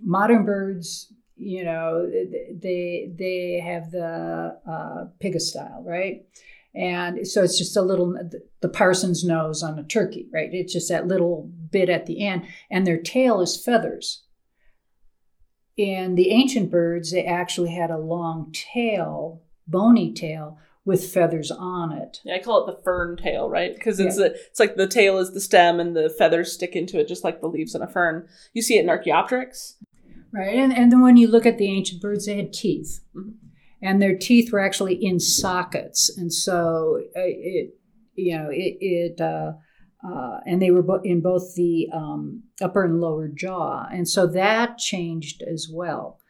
Modern 0.00 0.44
birds, 0.44 1.12
you 1.34 1.64
know, 1.64 2.08
they 2.08 3.10
they 3.18 3.60
have 3.64 3.90
the 3.90 4.58
uh, 4.68 5.06
pygostyle, 5.20 5.84
right? 5.84 6.20
And 6.74 7.26
so 7.26 7.42
it's 7.42 7.58
just 7.58 7.76
a 7.76 7.82
little 7.82 8.14
the 8.60 8.68
parson's 8.68 9.24
nose 9.24 9.62
on 9.62 9.78
a 9.78 9.84
turkey, 9.84 10.28
right? 10.32 10.50
It's 10.52 10.72
just 10.72 10.90
that 10.90 11.08
little 11.08 11.50
bit 11.70 11.88
at 11.88 12.06
the 12.06 12.24
end, 12.24 12.46
and 12.70 12.86
their 12.86 13.00
tail 13.00 13.40
is 13.40 13.60
feathers. 13.60 14.25
In 15.76 16.14
the 16.14 16.30
ancient 16.30 16.70
birds, 16.70 17.10
they 17.12 17.24
actually 17.24 17.70
had 17.70 17.90
a 17.90 17.98
long 17.98 18.52
tail, 18.52 19.42
bony 19.66 20.12
tail, 20.12 20.58
with 20.86 21.12
feathers 21.12 21.50
on 21.50 21.92
it. 21.92 22.20
Yeah, 22.24 22.36
I 22.36 22.38
call 22.38 22.66
it 22.66 22.72
the 22.72 22.82
fern 22.82 23.16
tail, 23.16 23.50
right? 23.50 23.74
Because 23.74 23.98
it's 23.98 24.18
yeah. 24.18 24.26
a, 24.26 24.28
it's 24.28 24.60
like 24.60 24.76
the 24.76 24.86
tail 24.86 25.18
is 25.18 25.32
the 25.32 25.40
stem 25.40 25.80
and 25.80 25.96
the 25.96 26.08
feathers 26.08 26.52
stick 26.52 26.76
into 26.76 26.98
it, 26.98 27.08
just 27.08 27.24
like 27.24 27.40
the 27.40 27.48
leaves 27.48 27.74
on 27.74 27.82
a 27.82 27.88
fern. 27.88 28.28
You 28.54 28.62
see 28.62 28.78
it 28.78 28.84
in 28.84 28.88
Archaeopteryx. 28.88 29.76
Right, 30.32 30.54
and, 30.54 30.72
and 30.72 30.92
then 30.92 31.02
when 31.02 31.16
you 31.16 31.28
look 31.28 31.44
at 31.44 31.58
the 31.58 31.68
ancient 31.68 32.00
birds, 32.00 32.26
they 32.26 32.36
had 32.36 32.52
teeth. 32.52 33.00
Mm-hmm. 33.14 33.30
And 33.82 34.00
their 34.00 34.16
teeth 34.16 34.52
were 34.52 34.60
actually 34.60 34.94
in 34.94 35.20
sockets. 35.20 36.08
And 36.16 36.32
so 36.32 37.02
uh, 37.16 37.20
it, 37.20 37.74
you 38.14 38.38
know, 38.38 38.48
it, 38.50 38.76
it 38.80 39.20
uh, 39.20 39.52
uh, 40.06 40.38
and 40.46 40.60
they 40.60 40.70
were 40.70 40.82
bo- 40.82 41.00
in 41.02 41.20
both 41.20 41.54
the 41.54 41.88
um, 41.92 42.42
upper 42.60 42.84
and 42.84 43.00
lower 43.00 43.28
jaw. 43.28 43.86
And 43.90 44.08
so 44.08 44.26
that 44.28 44.78
changed 44.78 45.42
as 45.42 45.68
well. 45.72 46.20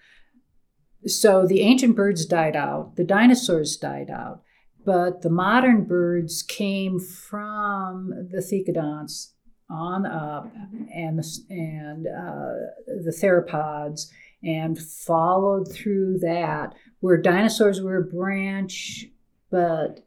So 1.07 1.47
the 1.47 1.61
ancient 1.61 1.95
birds 1.95 2.27
died 2.27 2.57
out, 2.57 2.97
the 2.97 3.05
dinosaurs 3.05 3.77
died 3.77 4.11
out, 4.11 4.43
but 4.85 5.23
the 5.23 5.31
modern 5.31 5.85
birds 5.85 6.43
came 6.43 6.99
from 6.99 8.11
the 8.31 8.39
thecodonts 8.39 9.33
on 9.69 10.07
up 10.07 10.51
and, 10.95 11.23
and 11.51 12.07
uh, 12.07 12.55
the 12.87 13.17
theropods 13.23 14.07
and 14.43 14.79
followed 14.79 15.73
through 15.73 16.19
that 16.21 16.75
where 17.01 17.21
dinosaurs 17.21 17.81
were 17.81 17.99
a 17.99 18.05
branch, 18.05 19.07
but 19.51 20.07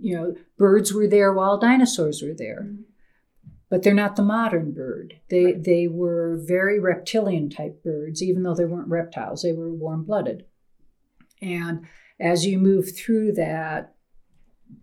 you 0.00 0.14
know, 0.14 0.34
birds 0.56 0.92
were 0.92 1.08
there 1.08 1.32
while 1.32 1.58
dinosaurs 1.58 2.22
were 2.22 2.34
there. 2.34 2.62
Mm-hmm 2.62 2.82
but 3.70 3.82
they're 3.82 3.94
not 3.94 4.16
the 4.16 4.22
modern 4.22 4.72
bird. 4.72 5.14
They 5.28 5.44
right. 5.44 5.62
they 5.62 5.88
were 5.88 6.40
very 6.42 6.78
reptilian 6.78 7.50
type 7.50 7.82
birds, 7.82 8.22
even 8.22 8.42
though 8.42 8.54
they 8.54 8.64
weren't 8.64 8.88
reptiles. 8.88 9.42
They 9.42 9.52
were 9.52 9.72
warm 9.72 10.04
blooded. 10.04 10.44
And 11.40 11.86
as 12.18 12.46
you 12.46 12.58
move 12.58 12.96
through 12.96 13.32
that 13.32 13.94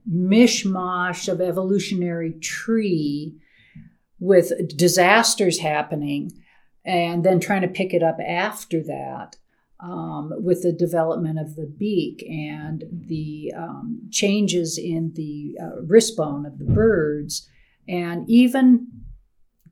mishmash 0.09 1.27
of 1.27 1.41
evolutionary 1.41 2.33
tree 2.33 3.37
with 4.19 4.53
disasters 4.77 5.59
happening, 5.59 6.31
and 6.85 7.23
then 7.23 7.39
trying 7.39 7.61
to 7.61 7.67
pick 7.67 7.93
it 7.93 8.03
up 8.03 8.17
after 8.25 8.81
that. 8.83 9.37
Um, 9.77 10.31
with 10.37 10.63
the 10.63 10.71
development 10.71 11.37
of 11.37 11.57
the 11.57 11.65
beak 11.65 12.23
and 12.27 12.85
the 12.89 13.53
um, 13.55 14.07
changes 14.09 14.77
in 14.77 15.11
the 15.15 15.57
uh, 15.61 15.81
wrist 15.81 16.15
bone 16.15 16.45
of 16.45 16.57
the 16.57 16.65
birds, 16.65 17.49
and 17.87 18.29
even 18.29 18.87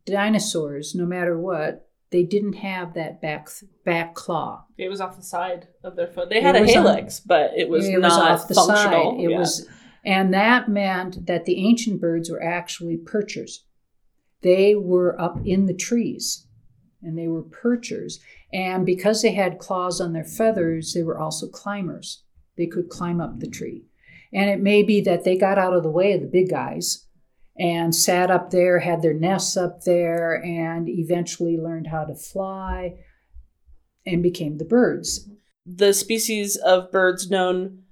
dinosaurs, 0.05 0.93
no 0.95 1.05
matter 1.05 1.37
what, 1.37 1.89
they 2.11 2.23
didn't 2.23 2.53
have 2.53 2.93
that 2.93 3.21
back 3.21 3.49
back 3.85 4.13
claw. 4.13 4.65
It 4.77 4.89
was 4.89 5.01
off 5.01 5.15
the 5.17 5.23
side 5.23 5.67
of 5.83 5.95
their 5.95 6.07
foot. 6.07 6.29
They 6.29 6.41
had 6.41 6.55
It 6.55 6.59
a 6.59 6.65
was 6.65 6.75
on- 6.75 7.27
but 7.27 7.51
it 7.57 7.69
was 7.69 7.87
it 7.87 7.99
not 7.99 8.01
was 8.03 8.17
off 8.41 8.47
the 8.47 8.53
functional. 8.53 9.11
side. 9.13 9.19
It 9.23 9.31
Yeah. 9.31 9.39
was, 9.39 9.67
and 10.05 10.33
that 10.33 10.69
meant 10.69 11.25
that 11.25 11.45
the 11.45 11.57
ancient 11.57 11.99
birds 11.99 12.29
were 12.29 12.43
actually 12.43 12.97
perchers. 12.97 13.63
They 14.41 14.75
were 14.75 15.19
up 15.19 15.39
in 15.45 15.65
the 15.65 15.73
trees, 15.73 16.45
and 17.01 17.17
they 17.17 17.27
were 17.27 17.43
perchers. 17.43 18.19
And 18.51 18.85
because 18.85 19.21
they 19.23 19.31
had 19.31 19.57
claws 19.57 19.99
on 19.99 20.13
their 20.13 20.25
feathers, 20.25 20.93
they 20.93 21.01
were 21.01 21.17
also 21.17 21.47
climbers. 21.47 22.23
They 22.57 22.67
could 22.67 22.89
climb 22.89 23.19
up 23.19 23.39
the 23.39 23.47
tree. 23.49 23.85
And 24.31 24.49
it 24.49 24.61
may 24.61 24.83
be 24.83 25.01
that 25.01 25.23
they 25.23 25.35
got 25.37 25.57
out 25.57 25.73
of 25.73 25.81
the 25.81 25.89
way 25.89 26.13
of 26.13 26.21
the 26.21 26.27
big 26.27 26.49
guys 26.49 27.07
and 27.57 27.95
sat 27.95 28.31
up 28.31 28.49
there, 28.49 28.79
had 28.79 29.01
their 29.01 29.13
nests 29.13 29.55
up 29.55 29.83
there, 29.83 30.43
and 30.43 30.89
eventually 30.89 31.57
learned 31.57 31.87
how 31.87 32.03
to 32.03 32.15
fly 32.15 32.95
and 34.05 34.23
became 34.23 34.57
the 34.57 34.65
birds. 34.65 35.29
the 35.65 35.93
species 35.93 36.55
of 36.57 36.91
birds 36.91 37.29
known 37.29 37.83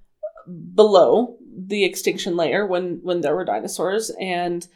below 0.74 1.36
the 1.56 1.84
extinction 1.84 2.36
layer 2.36 2.66
when 2.66 3.00
when 3.02 3.20
there 3.20 3.34
were 3.34 3.44
dinosaurs 3.44 4.10
and 4.20 4.68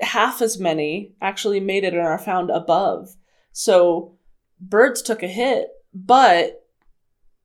half 0.00 0.42
as 0.42 0.58
many 0.58 1.14
actually 1.22 1.60
made 1.60 1.84
it 1.84 1.94
and 1.94 2.02
are 2.02 2.18
found 2.18 2.50
above. 2.50 3.16
So 3.52 4.18
birds 4.60 5.00
took 5.02 5.22
a 5.22 5.28
hit 5.28 5.68
but 5.94 6.66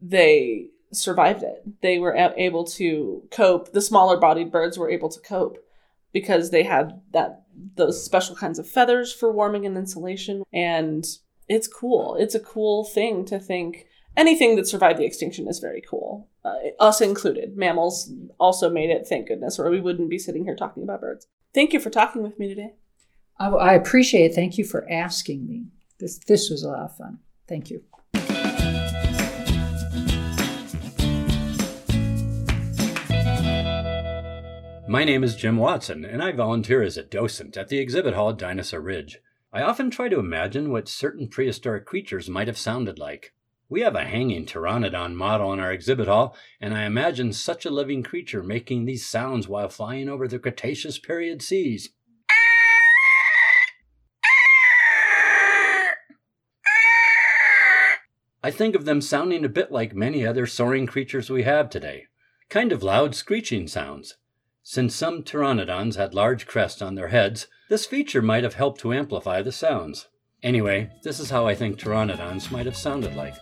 they 0.02 0.68
survived 0.92 1.44
it. 1.44 1.82
They 1.82 2.00
were 2.00 2.16
able 2.16 2.66
to 2.66 3.24
cope. 3.32 3.72
The 3.72 3.82
smaller 3.82 4.18
bodied 4.18 4.52
birds 4.52 4.78
were 4.78 4.90
able 4.90 5.10
to 5.10 5.20
cope 5.22 5.58
because 6.14 6.52
they 6.52 6.64
had 6.64 7.02
that 7.14 7.44
those 7.76 8.04
special 8.04 8.36
kinds 8.36 8.60
of 8.60 8.68
feathers 8.68 9.14
for 9.14 9.32
warming 9.32 9.66
and 9.66 9.78
insulation 9.78 10.44
and 10.54 11.06
it's 11.48 11.68
cool 11.68 12.16
it's 12.20 12.36
a 12.36 12.40
cool 12.40 12.86
thing 12.86 13.26
to 13.26 13.40
think 13.40 13.86
anything 14.16 14.56
that 14.56 14.68
survived 14.68 15.00
the 15.00 15.06
extinction 15.06 15.48
is 15.48 15.60
very 15.60 15.82
cool 15.82 16.30
uh, 16.46 16.56
us 16.80 17.02
included 17.02 17.58
mammals 17.58 18.12
also 18.40 18.70
made 18.70 18.90
it 18.90 19.06
thank 19.08 19.28
goodness 19.28 19.60
or 19.60 19.70
we 19.70 19.82
wouldn't 19.82 20.10
be 20.10 20.18
sitting 20.18 20.46
here 20.46 20.56
talking 20.56 20.84
about 20.84 21.02
birds 21.02 21.28
thank 21.54 21.74
you 21.74 21.80
for 21.80 21.90
talking 21.90 22.24
with 22.24 22.40
me 22.40 22.48
today 22.48 22.74
I, 23.42 23.48
I 23.48 23.74
appreciate 23.74 24.32
it. 24.32 24.36
Thank 24.36 24.58
you 24.58 24.64
for 24.64 24.90
asking 24.90 25.48
me. 25.48 25.66
This 26.00 26.20
this 26.20 26.50
was 26.50 26.64
a 26.64 26.70
lot 26.70 26.82
of 26.82 26.96
fun. 26.96 27.20
Thank 27.48 27.70
you. 27.70 27.84
My 34.92 35.06
name 35.06 35.24
is 35.24 35.38
Jim 35.38 35.56
Watson, 35.56 36.04
and 36.04 36.22
I 36.22 36.34
volunteer 36.34 36.84
as 36.84 36.98
a 36.98 37.04
docent 37.04 37.56
at 37.56 37.70
the 37.70 37.78
exhibit 37.78 38.14
hall 38.14 38.32
at 38.32 38.38
Dinosaur 38.38 38.82
Ridge. 38.82 39.20
I 39.54 39.62
often 39.62 39.90
try 39.90 40.10
to 40.10 40.20
imagine 40.20 40.70
what 40.70 40.90
certain 40.90 41.30
prehistoric 41.30 41.86
creatures 41.86 42.30
might 42.30 42.48
have 42.48 42.58
sounded 42.58 43.00
like. 43.00 43.34
We 43.70 43.80
have 43.84 43.96
a 43.96 44.04
hanging 44.04 44.46
pteranodon 44.46 45.16
model 45.16 45.54
in 45.54 45.62
our 45.62 45.72
exhibit 45.72 46.10
hall, 46.10 46.36
and 46.60 46.74
I 46.74 46.84
imagine 46.84 47.32
such 47.32 47.66
a 47.66 47.70
living 47.70 48.04
creature 48.04 48.44
making 48.44 48.84
these 48.84 49.08
sounds 49.08 49.48
while 49.48 49.70
flying 49.70 50.10
over 50.10 50.28
the 50.28 50.40
Cretaceous 50.40 51.00
period 51.00 51.42
seas. 51.42 51.92
I 58.44 58.52
think 58.52 58.76
of 58.76 58.84
them 58.84 59.00
sounding 59.00 59.46
a 59.46 59.50
bit 59.50 59.72
like 59.72 59.96
many 59.96 60.28
other 60.28 60.46
soaring 60.46 60.86
creatures 60.86 61.30
we 61.30 61.44
have 61.44 61.70
today, 61.70 62.08
kind 62.50 62.74
of 62.74 62.84
loud 62.84 63.16
screeching 63.16 63.70
sounds. 63.70 64.18
Since 64.64 64.96
some 64.96 65.24
pteranodons 65.24 65.96
had 65.96 66.14
large 66.14 66.46
crests 66.46 66.82
on 66.82 66.96
their 66.96 67.08
heads, 67.08 67.48
this 67.70 67.86
feature 67.86 68.22
might 68.22 68.44
have 68.44 68.54
helped 68.54 68.80
to 68.82 68.94
amplify 68.94 69.42
the 69.42 69.52
sounds. 69.52 70.08
Anyway, 70.44 70.92
this 71.04 71.20
is 71.20 71.32
how 71.32 71.48
I 71.48 71.56
think 71.56 71.80
pteranodons 71.80 72.52
might 72.52 72.66
have 72.68 72.78
sounded 72.78 73.16
like. 73.16 73.36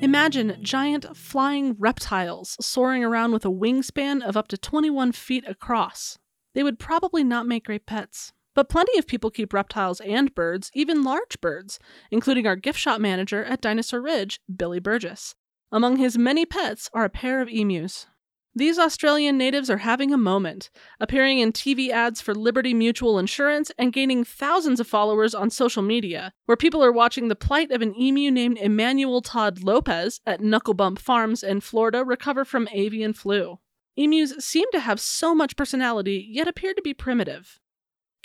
Imagine 0.00 0.56
giant 0.62 1.16
flying 1.16 1.74
reptiles 1.78 2.56
soaring 2.60 3.04
around 3.04 3.32
with 3.32 3.44
a 3.44 3.50
wingspan 3.50 4.22
of 4.22 4.36
up 4.36 4.48
to 4.48 4.56
21 4.56 5.12
feet 5.12 5.44
across. 5.46 6.18
They 6.54 6.62
would 6.62 6.78
probably 6.78 7.24
not 7.24 7.46
make 7.46 7.64
great 7.64 7.86
pets. 7.86 8.32
But 8.54 8.70
plenty 8.70 8.98
of 8.98 9.06
people 9.06 9.30
keep 9.30 9.52
reptiles 9.52 10.00
and 10.00 10.34
birds, 10.34 10.70
even 10.72 11.02
large 11.02 11.42
birds, 11.42 11.78
including 12.10 12.46
our 12.46 12.56
gift 12.56 12.78
shop 12.78 13.02
manager 13.02 13.44
at 13.44 13.60
Dinosaur 13.60 14.00
Ridge, 14.00 14.40
Billy 14.54 14.80
Burgess. 14.80 15.34
Among 15.72 15.96
his 15.96 16.16
many 16.16 16.46
pets 16.46 16.88
are 16.94 17.04
a 17.04 17.10
pair 17.10 17.40
of 17.40 17.48
emus. 17.48 18.06
These 18.54 18.78
Australian 18.78 19.36
natives 19.36 19.68
are 19.68 19.78
having 19.78 20.14
a 20.14 20.16
moment, 20.16 20.70
appearing 20.98 21.40
in 21.40 21.52
TV 21.52 21.90
ads 21.90 22.22
for 22.22 22.34
Liberty 22.34 22.72
Mutual 22.72 23.18
Insurance 23.18 23.70
and 23.76 23.92
gaining 23.92 24.24
thousands 24.24 24.80
of 24.80 24.86
followers 24.86 25.34
on 25.34 25.50
social 25.50 25.82
media, 25.82 26.32
where 26.46 26.56
people 26.56 26.82
are 26.82 26.92
watching 26.92 27.28
the 27.28 27.36
plight 27.36 27.70
of 27.70 27.82
an 27.82 27.94
emu 28.00 28.30
named 28.30 28.56
Emmanuel 28.56 29.20
Todd 29.20 29.62
Lopez 29.62 30.20
at 30.24 30.40
Knucklebump 30.40 30.98
Farms 30.98 31.42
in 31.42 31.60
Florida 31.60 32.02
recover 32.02 32.46
from 32.46 32.68
avian 32.72 33.12
flu. 33.12 33.58
Emus 33.96 34.32
seem 34.38 34.70
to 34.72 34.80
have 34.80 35.00
so 35.00 35.34
much 35.34 35.56
personality, 35.56 36.26
yet 36.30 36.48
appear 36.48 36.72
to 36.72 36.82
be 36.82 36.94
primitive. 36.94 37.60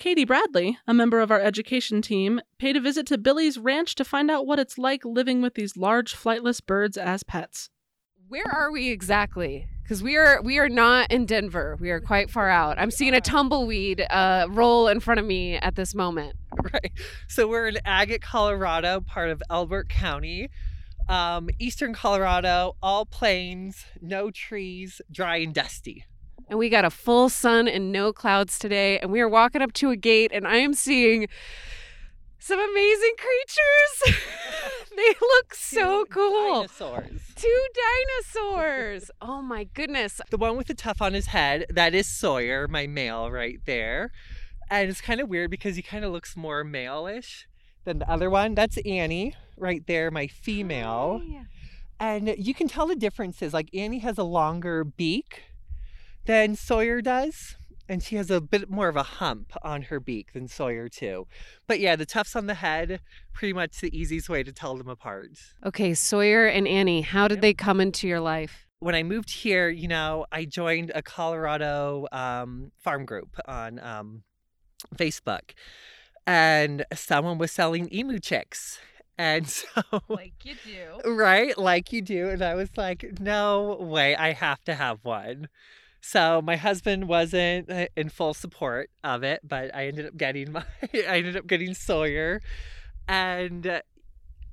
Katie 0.01 0.25
Bradley, 0.25 0.79
a 0.88 0.96
member 0.96 1.20
of 1.20 1.29
our 1.29 1.39
education 1.39 2.01
team, 2.01 2.41
paid 2.58 2.75
a 2.75 2.81
visit 2.81 3.05
to 3.05 3.20
Billy's 3.20 3.60
ranch 3.60 3.93
to 3.93 4.03
find 4.03 4.31
out 4.31 4.48
what 4.48 4.58
it's 4.58 4.79
like 4.79 5.05
living 5.05 5.43
with 5.43 5.53
these 5.53 5.77
large 5.77 6.15
flightless 6.15 6.60
birds 6.60 6.98
as 6.98 7.22
pets. 7.22 7.70
Where 8.27 8.51
are 8.51 8.72
we 8.72 8.89
exactly? 8.89 9.67
Because 9.84 10.01
we 10.01 10.17
are 10.17 10.41
we 10.41 10.58
are 10.58 10.70
not 10.70 11.12
in 11.12 11.27
Denver. 11.27 11.77
We 11.79 11.91
are 11.91 12.01
quite 12.01 12.31
far 12.31 12.50
out. 12.50 12.79
I'm 12.79 12.89
seeing 12.89 13.13
a 13.13 13.22
tumbleweed 13.22 14.03
uh, 14.10 14.48
roll 14.50 14.88
in 14.88 15.01
front 15.01 15.20
of 15.20 15.25
me 15.27 15.58
at 15.58 15.75
this 15.75 15.93
moment. 15.93 16.36
Right. 16.74 16.91
So 17.27 17.48
we're 17.48 17.67
in 17.67 17.77
Agate, 17.86 18.24
Colorado, 18.24 19.01
part 19.01 19.29
of 19.29 19.43
Elbert 19.51 19.88
County. 19.88 20.50
Um, 21.10 21.50
Eastern 21.60 21.93
Colorado, 21.93 22.75
all 22.81 23.05
plains, 23.05 23.86
no 24.01 24.31
trees, 24.31 25.00
dry 25.12 25.38
and 25.38 25.53
dusty. 25.53 26.05
And 26.51 26.60
we 26.60 26.67
got 26.67 26.84
a 26.84 26.89
full 26.89 27.29
sun 27.29 27.70
and 27.70 27.93
no 27.93 28.12
clouds 28.12 28.60
today. 28.60 29.00
And 29.00 29.10
we 29.10 29.22
are 29.22 29.29
walking 29.29 29.62
up 29.62 29.72
to 29.75 29.89
a 29.89 29.96
gate, 29.96 30.31
and 30.34 30.46
I 30.46 30.58
am 30.58 30.74
seeing 30.74 31.29
some 32.39 32.60
amazing 32.60 33.13
creatures. 33.17 34.20
they 34.98 35.15
look 35.22 35.55
so 35.55 36.03
Two 36.03 36.12
cool. 36.12 36.53
Dinosaurs. 36.55 37.22
Two 37.38 37.65
dinosaurs. 38.36 39.12
Oh 39.22 39.41
my 39.41 39.63
goodness. 39.63 40.20
The 40.29 40.36
one 40.36 40.58
with 40.58 40.67
the 40.67 40.74
tuft 40.74 41.01
on 41.01 41.13
his 41.13 41.27
head, 41.27 41.67
that 41.70 41.96
is 41.96 42.05
Sawyer, 42.05 42.67
my 42.67 42.86
male 42.86 43.31
right 43.31 43.60
there. 43.65 44.12
And 44.70 44.89
it's 44.89 45.00
kind 45.00 45.22
of 45.22 45.29
weird 45.29 45.51
because 45.51 45.77
he 45.77 45.81
kind 45.81 46.03
of 46.03 46.12
looks 46.12 46.36
more 46.36 46.65
male-ish 46.65 47.48
than 47.86 48.00
the 48.00 48.12
other 48.12 48.29
one. 48.29 48.55
That's 48.55 48.77
Annie 48.86 49.36
right 49.55 49.88
there, 49.88 50.12
my 50.12 50.27
female. 50.27 51.22
Hi. 51.24 51.46
And 51.98 52.36
you 52.38 52.53
can 52.53 52.67
tell 52.67 52.88
the 52.88 52.96
differences. 52.96 53.53
Like 53.53 53.70
Annie 53.74 54.00
has 54.00 54.17
a 54.17 54.24
longer 54.24 54.84
beak 54.84 55.43
than 56.25 56.56
Sawyer 56.56 57.01
does. 57.01 57.56
And 57.90 58.01
she 58.01 58.16
has 58.16 58.32
a 58.32 58.40
bit 58.40 58.70
more 58.70 58.88
of 58.88 58.96
a 58.96 59.04
hump 59.04 59.51
on 59.63 59.82
her 59.84 60.00
beak 60.00 60.32
than 60.32 60.48
Sawyer 60.48 60.88
too. 60.88 61.28
But 61.68 61.82
yeah, 61.82 61.98
the 61.98 62.06
tufts 62.06 62.38
on 62.38 62.46
the 62.46 62.54
head, 62.54 63.01
pretty 63.34 63.51
much 63.51 63.82
the 63.82 63.96
easiest 63.98 64.30
way 64.30 64.44
to 64.44 64.54
tell 64.54 64.78
them 64.78 64.88
apart. 64.88 65.32
Okay, 65.66 65.94
Sawyer 65.94 66.46
and 66.46 66.68
Annie, 66.68 67.01
how 67.01 67.28
did 67.28 67.42
they 67.42 67.54
come 67.54 67.82
into 67.82 68.08
your 68.08 68.22
life? 68.22 68.66
when 68.80 68.96
I 68.96 69.04
moved 69.04 69.30
here, 69.30 69.70
you 69.70 69.88
know, 69.88 70.25
I 70.32 70.44
joined 70.46 70.92
a 70.96 71.04
Colorado 71.04 72.08
um, 72.12 72.72
farm 72.80 73.06
group 73.06 73.38
on 73.46 73.78
um, 73.80 74.24
Facebook, 74.96 75.51
and 76.25 76.84
someone 76.92 77.38
was 77.38 77.51
selling 77.51 77.94
emu 77.94 78.18
chicks. 78.20 78.80
And 79.20 79.48
so, 79.48 79.68
Like 80.08 80.34
you 80.44 80.56
do. 80.66 81.12
right, 81.12 81.56
like 81.58 81.94
you 81.94 82.01
do. 82.01 82.30
And 82.30 82.42
I 82.42 82.56
was 82.56 82.70
like, 82.75 83.20
no 83.20 83.78
way, 83.80 84.16
I 84.16 84.32
have 84.34 84.63
to 84.63 84.74
have 84.74 84.98
one. 85.04 85.48
So 86.01 86.41
my 86.41 86.55
husband 86.55 87.08
wasn't 87.08 87.70
uh, 87.70 87.86
in 87.96 88.10
full 88.10 88.34
support 88.34 88.89
of 89.03 89.24
it, 89.24 89.41
but 89.43 89.74
I 89.74 89.86
ended 89.86 90.08
up 90.08 90.17
getting 90.17 90.51
my, 90.51 90.63
I 90.93 91.17
ended 91.17 91.38
up 91.38 91.46
getting 91.46 91.75
Sawyer, 91.75 92.41
and 93.08 93.65
uh, 93.67 93.81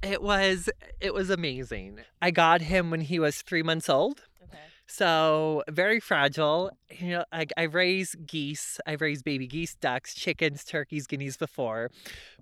it 0.02 0.22
was 0.22 0.68
it 1.00 1.14
was 1.14 1.30
amazing. 1.30 2.00
I 2.20 2.30
got 2.30 2.60
him 2.60 2.90
when 2.90 3.00
he 3.00 3.18
was 3.18 3.40
three 3.40 3.62
months 3.62 3.88
old. 3.88 4.20
Okay. 4.44 4.58
So 4.86 5.64
very 5.70 6.00
fragile. 6.00 6.70
You 6.90 7.10
know, 7.10 7.24
I, 7.32 7.46
I 7.56 7.62
raised 7.62 8.26
geese. 8.26 8.78
I've 8.86 9.00
raised 9.00 9.24
baby 9.24 9.46
geese, 9.46 9.74
ducks, 9.74 10.14
chickens, 10.14 10.64
turkeys, 10.64 11.06
guineas 11.06 11.38
before, 11.38 11.90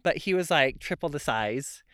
but 0.02 0.18
he 0.18 0.34
was 0.34 0.50
like 0.50 0.80
triple 0.80 1.08
the 1.08 1.20
size. 1.20 1.84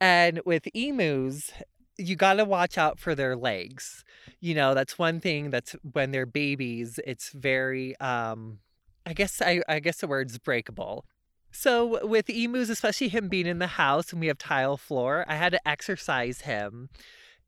And 0.00 0.40
with 0.44 0.66
emus, 0.74 1.52
you 1.96 2.16
got 2.16 2.34
to 2.34 2.44
watch 2.44 2.76
out 2.76 2.98
for 2.98 3.14
their 3.14 3.36
legs. 3.36 4.04
You 4.40 4.54
know, 4.54 4.74
that's 4.74 4.98
one 4.98 5.20
thing 5.20 5.50
that's 5.50 5.76
when 5.92 6.10
they're 6.10 6.26
babies, 6.26 6.98
it's 7.06 7.30
very 7.30 7.98
um 8.00 8.58
I 9.06 9.12
guess 9.12 9.42
I, 9.42 9.60
I 9.68 9.80
guess 9.80 9.98
the 9.98 10.06
word's 10.06 10.38
breakable. 10.38 11.04
So 11.50 12.04
with 12.06 12.28
emus, 12.28 12.68
especially 12.68 13.08
him 13.08 13.28
being 13.28 13.46
in 13.46 13.58
the 13.58 13.66
house 13.66 14.12
and 14.12 14.20
we 14.20 14.26
have 14.26 14.38
tile 14.38 14.76
floor, 14.76 15.24
I 15.28 15.36
had 15.36 15.52
to 15.52 15.68
exercise 15.68 16.40
him 16.42 16.88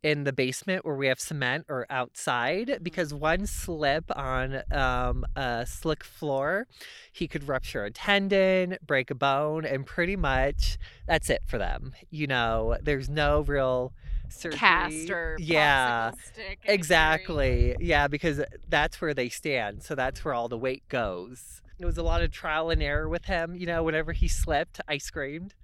in 0.03 0.23
the 0.23 0.33
basement 0.33 0.85
where 0.85 0.95
we 0.95 1.09
have 1.09 1.19
cement 1.19 1.65
or 1.69 1.87
outside 1.91 2.79
because 2.83 3.13
one 3.13 3.47
slip 3.47 4.05
on 4.17 4.63
um, 4.71 5.25
a 5.35 5.67
slick 5.67 6.05
floor, 6.05 6.69
he 7.13 7.27
could 7.27 7.49
rupture 7.49 7.85
a 7.85 7.91
tendon, 7.91 8.77
break 8.87 9.11
a 9.11 9.15
bone, 9.17 9.65
and 9.65 9.85
pretty 9.85 10.15
much 10.15 10.79
that's 11.09 11.29
it 11.29 11.43
for 11.45 11.59
them. 11.59 11.93
You 12.11 12.29
know, 12.29 12.77
there's 12.81 13.09
no 13.09 13.41
real 13.41 13.93
surgery. 14.29 14.59
Cast 14.59 15.11
or 15.11 15.37
yeah. 15.39 16.13
stick 16.13 16.59
injury. 16.63 16.75
Exactly. 16.75 17.77
Yeah, 17.81 18.09
because 18.09 18.43
that's 18.69 19.01
where 19.01 19.15
they 19.15 19.29
stand. 19.29 19.83
So 19.83 19.95
that's 19.95 20.25
where 20.25 20.35
all 20.35 20.49
the 20.49 20.59
weight 20.59 20.89
goes. 20.89 21.63
It 21.79 21.85
was 21.85 21.99
a 21.99 22.03
lot 22.03 22.23
of 22.23 22.31
trial 22.31 22.71
and 22.71 22.83
error 22.83 23.09
with 23.09 23.27
him. 23.27 23.55
You 23.55 23.67
know, 23.67 23.83
whenever 23.83 24.13
he 24.13 24.29
slipped, 24.29 24.81
I 24.89 24.99
screamed 24.99 25.55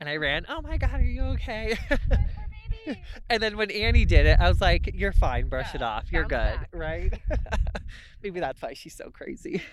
and 0.00 0.08
I 0.08 0.16
ran, 0.16 0.46
Oh 0.48 0.62
my 0.62 0.76
God, 0.76 0.94
are 0.94 1.02
you 1.02 1.22
okay? 1.22 1.76
and 3.30 3.42
then 3.42 3.56
when 3.56 3.70
Annie 3.70 4.04
did 4.04 4.26
it, 4.26 4.38
I 4.40 4.48
was 4.48 4.60
like, 4.60 4.90
You're 4.94 5.12
fine, 5.12 5.48
brush 5.48 5.74
it 5.74 5.82
off. 5.82 6.12
You're 6.12 6.22
good. 6.22 6.30
back. 6.30 6.68
Right? 6.72 7.12
Maybe 8.22 8.40
that's 8.40 8.62
why 8.62 8.74
she's 8.74 8.94
so 8.94 9.10
crazy. 9.10 9.62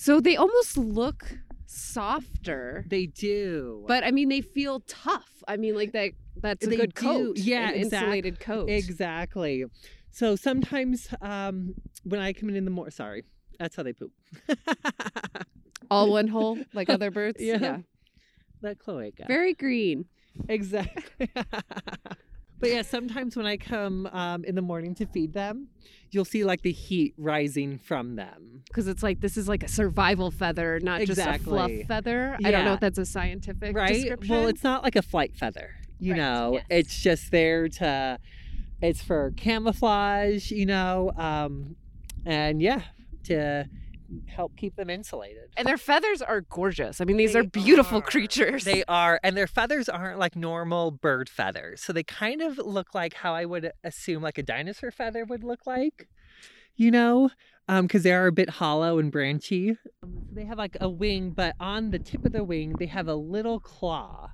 So 0.00 0.18
they 0.18 0.34
almost 0.34 0.78
look 0.78 1.36
softer. 1.70 2.84
they 2.88 3.06
do. 3.06 3.84
But 3.86 4.04
I 4.04 4.10
mean, 4.10 4.28
they 4.28 4.40
feel 4.40 4.80
tough. 4.80 5.42
I 5.46 5.56
mean, 5.56 5.74
like 5.74 5.92
that. 5.92 6.10
That's 6.36 6.66
a 6.66 6.70
They 6.70 6.76
good 6.76 6.94
do. 6.94 7.02
coat. 7.02 7.38
Yeah, 7.38 7.72
insulated 7.72 8.40
coat. 8.40 8.68
Exactly. 8.70 9.64
So 10.10 10.36
sometimes 10.36 11.08
um, 11.20 11.74
when 12.04 12.20
I 12.20 12.32
come 12.32 12.48
in 12.48 12.56
in 12.56 12.64
the 12.64 12.70
morning, 12.70 12.90
sorry, 12.92 13.24
that's 13.58 13.76
how 13.76 13.82
they 13.82 13.92
poop. 13.92 14.12
All 15.90 16.10
one 16.10 16.28
hole, 16.28 16.58
like 16.72 16.88
other 16.88 17.10
birds. 17.18 17.38
Yeah. 17.40 17.78
That 18.62 18.78
cloaca. 18.78 19.24
Very 19.26 19.54
green. 19.54 20.04
Exactly. 20.48 21.28
but 21.34 22.70
yeah, 22.70 22.82
sometimes 22.82 23.36
when 23.36 23.46
I 23.46 23.56
come 23.56 24.06
um, 24.12 24.44
in 24.44 24.54
the 24.54 24.62
morning 24.62 24.94
to 24.96 25.06
feed 25.06 25.32
them, 25.32 25.68
you'll 26.12 26.24
see 26.24 26.44
like 26.44 26.62
the 26.62 26.72
heat 26.72 27.14
rising 27.16 27.78
from 27.78 28.16
them. 28.16 28.62
Because 28.66 28.88
it's 28.88 29.02
like 29.02 29.20
this 29.20 29.36
is 29.36 29.48
like 29.48 29.62
a 29.62 29.68
survival 29.68 30.30
feather, 30.30 30.80
not 30.80 31.00
just 31.02 31.20
a 31.20 31.38
fluff 31.38 31.70
Exactly. 31.70 31.84
feather. 31.84 32.36
I 32.44 32.50
don't 32.50 32.64
know 32.64 32.74
if 32.74 32.80
that's 32.80 32.98
a 32.98 33.06
scientific 33.06 33.74
right? 33.76 33.92
description. 33.94 34.34
Well, 34.34 34.46
it's 34.48 34.64
not 34.64 34.82
like 34.82 34.96
a 34.96 35.02
flight 35.02 35.36
feather, 35.36 35.70
you 35.98 36.12
Right, 36.12 36.18
know. 36.18 36.52
yes. 36.54 36.64
It's 36.70 37.00
just 37.02 37.30
there 37.30 37.68
to 37.68 38.18
it's 38.82 39.02
for 39.02 39.32
camouflage, 39.36 40.50
you 40.50 40.66
know, 40.66 41.12
um 41.16 41.76
and 42.24 42.60
yeah, 42.60 42.82
to 43.24 43.66
help 44.26 44.56
keep 44.56 44.76
them 44.76 44.90
insulated. 44.90 45.50
and 45.56 45.66
their 45.66 45.78
feathers 45.78 46.20
are 46.22 46.40
gorgeous. 46.42 47.00
I 47.00 47.04
mean, 47.04 47.16
these 47.16 47.32
They 47.34 47.40
are 47.40 47.44
beautiful 47.44 47.98
are. 47.98 48.02
creatures. 48.02 48.64
They 48.64 48.84
are, 48.88 49.20
and 49.22 49.36
their 49.36 49.46
feathers 49.46 49.88
aren't 49.88 50.18
like 50.18 50.36
normal 50.36 50.90
bird 50.90 51.28
feathers. 51.28 51.80
So 51.82 51.92
they 51.92 52.02
kind 52.02 52.40
of 52.42 52.58
look 52.58 52.94
like 52.94 53.14
how 53.14 53.34
I 53.34 53.44
would 53.44 53.72
assume 53.84 54.22
like 54.22 54.38
a 54.38 54.42
dinosaur 54.42 54.90
feather 54.90 55.24
would 55.24 55.44
look 55.44 55.66
like, 55.66 56.08
you 56.76 56.90
know, 56.90 57.30
because 57.68 58.02
they 58.02 58.12
are 58.12 58.26
a 58.26 58.32
bit 58.32 58.50
hollow 58.50 58.98
and 58.98 59.12
branchy. 59.12 59.76
Um, 60.02 60.22
They 60.32 60.44
have 60.44 60.58
like 60.58 60.76
a 60.80 60.88
wing, 60.88 61.30
but 61.30 61.54
on 61.60 61.90
the 61.90 61.98
tip 61.98 62.24
of 62.24 62.32
the 62.32 62.42
wing, 62.44 62.74
they 62.78 62.86
have 62.86 63.06
a 63.08 63.14
little 63.14 63.60
claw. 63.60 64.30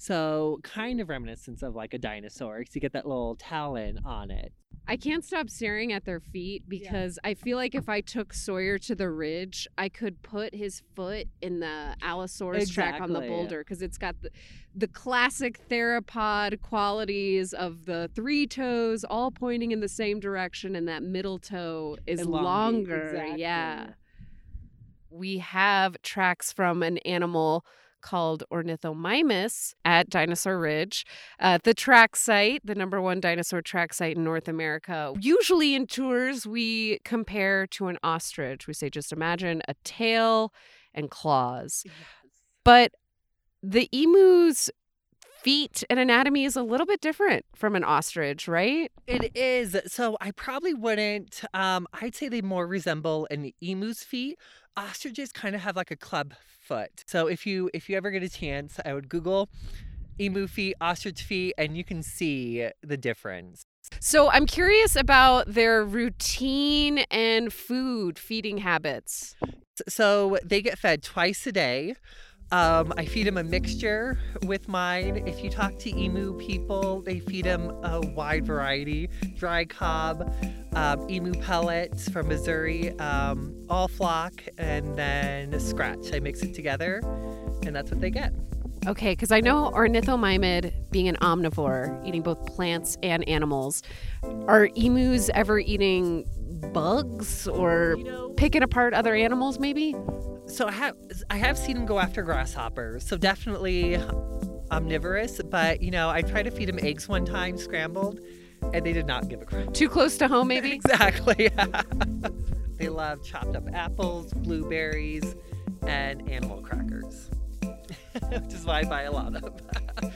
So 0.00 0.60
kind 0.62 0.98
of 0.98 1.10
reminiscent 1.10 1.62
of 1.62 1.74
like 1.74 1.92
a 1.92 1.98
dinosaur, 1.98 2.58
because 2.58 2.74
you 2.74 2.80
get 2.80 2.94
that 2.94 3.06
little 3.06 3.36
talon 3.36 4.00
on 4.02 4.30
it. 4.30 4.50
I 4.88 4.96
can't 4.96 5.22
stop 5.22 5.50
staring 5.50 5.92
at 5.92 6.06
their 6.06 6.20
feet 6.20 6.64
because 6.66 7.18
I 7.22 7.34
feel 7.34 7.58
like 7.58 7.74
if 7.74 7.86
I 7.86 8.00
took 8.00 8.32
Sawyer 8.32 8.78
to 8.78 8.94
the 8.94 9.10
ridge, 9.10 9.68
I 9.76 9.90
could 9.90 10.22
put 10.22 10.54
his 10.54 10.82
foot 10.96 11.28
in 11.42 11.60
the 11.60 11.96
Allosaurus 12.00 12.70
track 12.70 12.98
on 13.02 13.12
the 13.12 13.20
boulder 13.20 13.58
because 13.58 13.82
it's 13.82 13.98
got 13.98 14.16
the, 14.22 14.30
the 14.74 14.88
classic 14.88 15.60
theropod 15.68 16.62
qualities 16.62 17.52
of 17.52 17.84
the 17.84 18.10
three 18.14 18.46
toes 18.46 19.04
all 19.04 19.30
pointing 19.30 19.70
in 19.70 19.80
the 19.80 19.88
same 19.88 20.18
direction, 20.18 20.74
and 20.76 20.88
that 20.88 21.02
middle 21.02 21.38
toe 21.38 21.98
is 22.06 22.22
Elongate, 22.22 22.88
longer. 22.88 23.34
Yeah. 23.36 23.90
We 25.10 25.38
have 25.38 26.00
tracks 26.00 26.54
from 26.54 26.82
an 26.82 26.96
animal 26.98 27.66
called 28.00 28.44
Ornithomimus 28.52 29.74
at 29.84 30.08
Dinosaur 30.08 30.58
Ridge. 30.58 31.06
Uh, 31.38 31.58
the 31.62 31.74
track 31.74 32.16
site, 32.16 32.60
the 32.64 32.74
number 32.74 33.00
one 33.00 33.20
dinosaur 33.20 33.62
track 33.62 33.94
site 33.94 34.16
in 34.16 34.24
North 34.24 34.48
America. 34.48 35.14
Usually 35.20 35.74
in 35.74 35.86
tours, 35.86 36.46
we 36.46 37.00
compare 37.04 37.66
to 37.68 37.88
an 37.88 37.98
ostrich. 38.02 38.66
We 38.66 38.74
say, 38.74 38.90
just 38.90 39.12
imagine 39.12 39.62
a 39.68 39.74
tail 39.84 40.52
and 40.94 41.10
claws. 41.10 41.84
But 42.64 42.92
the 43.62 43.88
emu's 43.92 44.70
feet 45.42 45.84
and 45.90 45.98
anatomy 45.98 46.44
is 46.44 46.56
a 46.56 46.62
little 46.62 46.86
bit 46.86 47.00
different 47.00 47.44
from 47.54 47.76
an 47.76 47.84
ostrich, 47.84 48.46
right? 48.48 48.90
It 49.06 49.36
is. 49.36 49.76
So 49.86 50.16
I 50.20 50.30
probably 50.32 50.74
wouldn't. 50.74 51.42
Um, 51.54 51.86
I'd 51.92 52.14
say 52.14 52.28
they 52.28 52.42
more 52.42 52.66
resemble 52.66 53.26
an 53.30 53.52
emu's 53.62 54.02
feet. 54.02 54.38
Ostriches 54.76 55.32
kind 55.32 55.54
of 55.54 55.60
have 55.62 55.76
like 55.76 55.90
a 55.90 55.96
club 55.96 56.34
foot. 56.60 57.04
So 57.06 57.26
if 57.26 57.46
you 57.46 57.70
if 57.74 57.88
you 57.88 57.96
ever 57.96 58.10
get 58.10 58.22
a 58.22 58.28
chance, 58.28 58.78
I 58.84 58.94
would 58.94 59.08
Google 59.08 59.48
emu 60.20 60.46
feet, 60.46 60.76
ostrich 60.80 61.22
feet, 61.22 61.54
and 61.56 61.76
you 61.76 61.84
can 61.84 62.02
see 62.02 62.68
the 62.82 62.96
difference. 62.96 63.64
So 63.98 64.30
I'm 64.30 64.46
curious 64.46 64.94
about 64.94 65.52
their 65.52 65.84
routine 65.84 66.98
and 67.10 67.52
food 67.52 68.18
feeding 68.18 68.58
habits. 68.58 69.34
So 69.88 70.38
they 70.44 70.62
get 70.62 70.78
fed 70.78 71.02
twice 71.02 71.46
a 71.46 71.52
day. 71.52 71.94
Um, 72.52 72.92
I 72.96 73.04
feed 73.04 73.26
them 73.26 73.36
a 73.36 73.44
mixture 73.44 74.18
with 74.42 74.68
mine. 74.68 75.22
If 75.26 75.44
you 75.44 75.50
talk 75.50 75.78
to 75.80 75.96
emu 75.96 76.36
people, 76.36 77.00
they 77.00 77.20
feed 77.20 77.44
them 77.44 77.70
a 77.84 78.00
wide 78.00 78.44
variety 78.44 79.08
dry 79.36 79.64
cob, 79.64 80.34
um, 80.74 81.08
emu 81.08 81.32
pellets 81.34 82.08
from 82.08 82.28
Missouri, 82.28 82.90
um, 82.98 83.54
all 83.68 83.86
flock, 83.86 84.42
and 84.58 84.98
then 84.98 85.58
scratch. 85.60 86.12
I 86.12 86.18
mix 86.18 86.42
it 86.42 86.54
together, 86.54 87.00
and 87.64 87.74
that's 87.74 87.90
what 87.90 88.00
they 88.00 88.10
get. 88.10 88.32
Okay, 88.86 89.12
because 89.12 89.30
I 89.30 89.40
know 89.40 89.70
ornithomimid 89.74 90.72
being 90.90 91.06
an 91.06 91.16
omnivore, 91.16 92.04
eating 92.06 92.22
both 92.22 92.44
plants 92.46 92.96
and 93.02 93.28
animals. 93.28 93.82
Are 94.48 94.70
emus 94.74 95.30
ever 95.34 95.58
eating 95.58 96.26
bugs 96.72 97.48
or 97.48 97.96
picking 98.36 98.62
apart 98.62 98.94
other 98.94 99.14
animals, 99.14 99.58
maybe? 99.58 99.94
so 100.50 100.66
I 100.66 100.72
have 100.72 100.96
I 101.30 101.36
have 101.36 101.56
seen 101.56 101.76
him 101.76 101.86
go 101.86 101.98
after 101.98 102.22
grasshoppers. 102.22 103.06
So 103.06 103.16
definitely 103.16 103.98
omnivorous. 104.70 105.40
But 105.42 105.82
you 105.82 105.90
know, 105.90 106.10
I 106.10 106.22
tried 106.22 106.44
to 106.44 106.50
feed 106.50 106.68
him 106.68 106.78
eggs 106.80 107.08
one 107.08 107.24
time, 107.24 107.56
scrambled, 107.56 108.20
and 108.72 108.84
they 108.84 108.92
did 108.92 109.06
not 109.06 109.28
give 109.28 109.40
a 109.40 109.44
crap. 109.44 109.72
Too 109.72 109.88
close 109.88 110.18
to 110.18 110.28
home, 110.28 110.48
maybe? 110.48 110.70
Exactly. 110.80 111.50
they 112.76 112.88
love 112.88 113.22
chopped 113.22 113.54
up 113.54 113.68
apples, 113.72 114.32
blueberries, 114.32 115.36
and 115.86 116.28
animal 116.30 116.62
crackers, 116.62 117.30
which 118.28 118.54
is 118.54 118.64
why 118.64 118.80
I 118.80 118.84
buy 118.84 119.02
a 119.02 119.12
lot 119.12 119.36
of. 119.36 119.60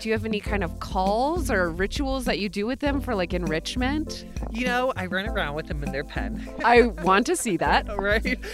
Do 0.01 0.09
you 0.09 0.13
have 0.13 0.25
any 0.25 0.41
kind 0.41 0.65
of 0.65 0.81
calls 0.81 1.51
or 1.51 1.71
rituals 1.71 2.25
that 2.25 2.39
you 2.39 2.49
do 2.49 2.67
with 2.67 2.81
them 2.81 3.01
for 3.01 3.15
like 3.15 3.33
enrichment? 3.35 4.25
you 4.51 4.67
know, 4.67 4.93
I 4.97 5.07
run 5.07 5.27
around 5.27 5.55
with 5.57 5.67
them 5.67 5.83
in 5.83 5.91
their 5.91 6.05
pen. 6.05 6.49
I 6.65 6.83
want 6.83 7.27
to 7.27 7.37
see 7.37 7.57
that. 7.59 7.87
right? 7.97 8.39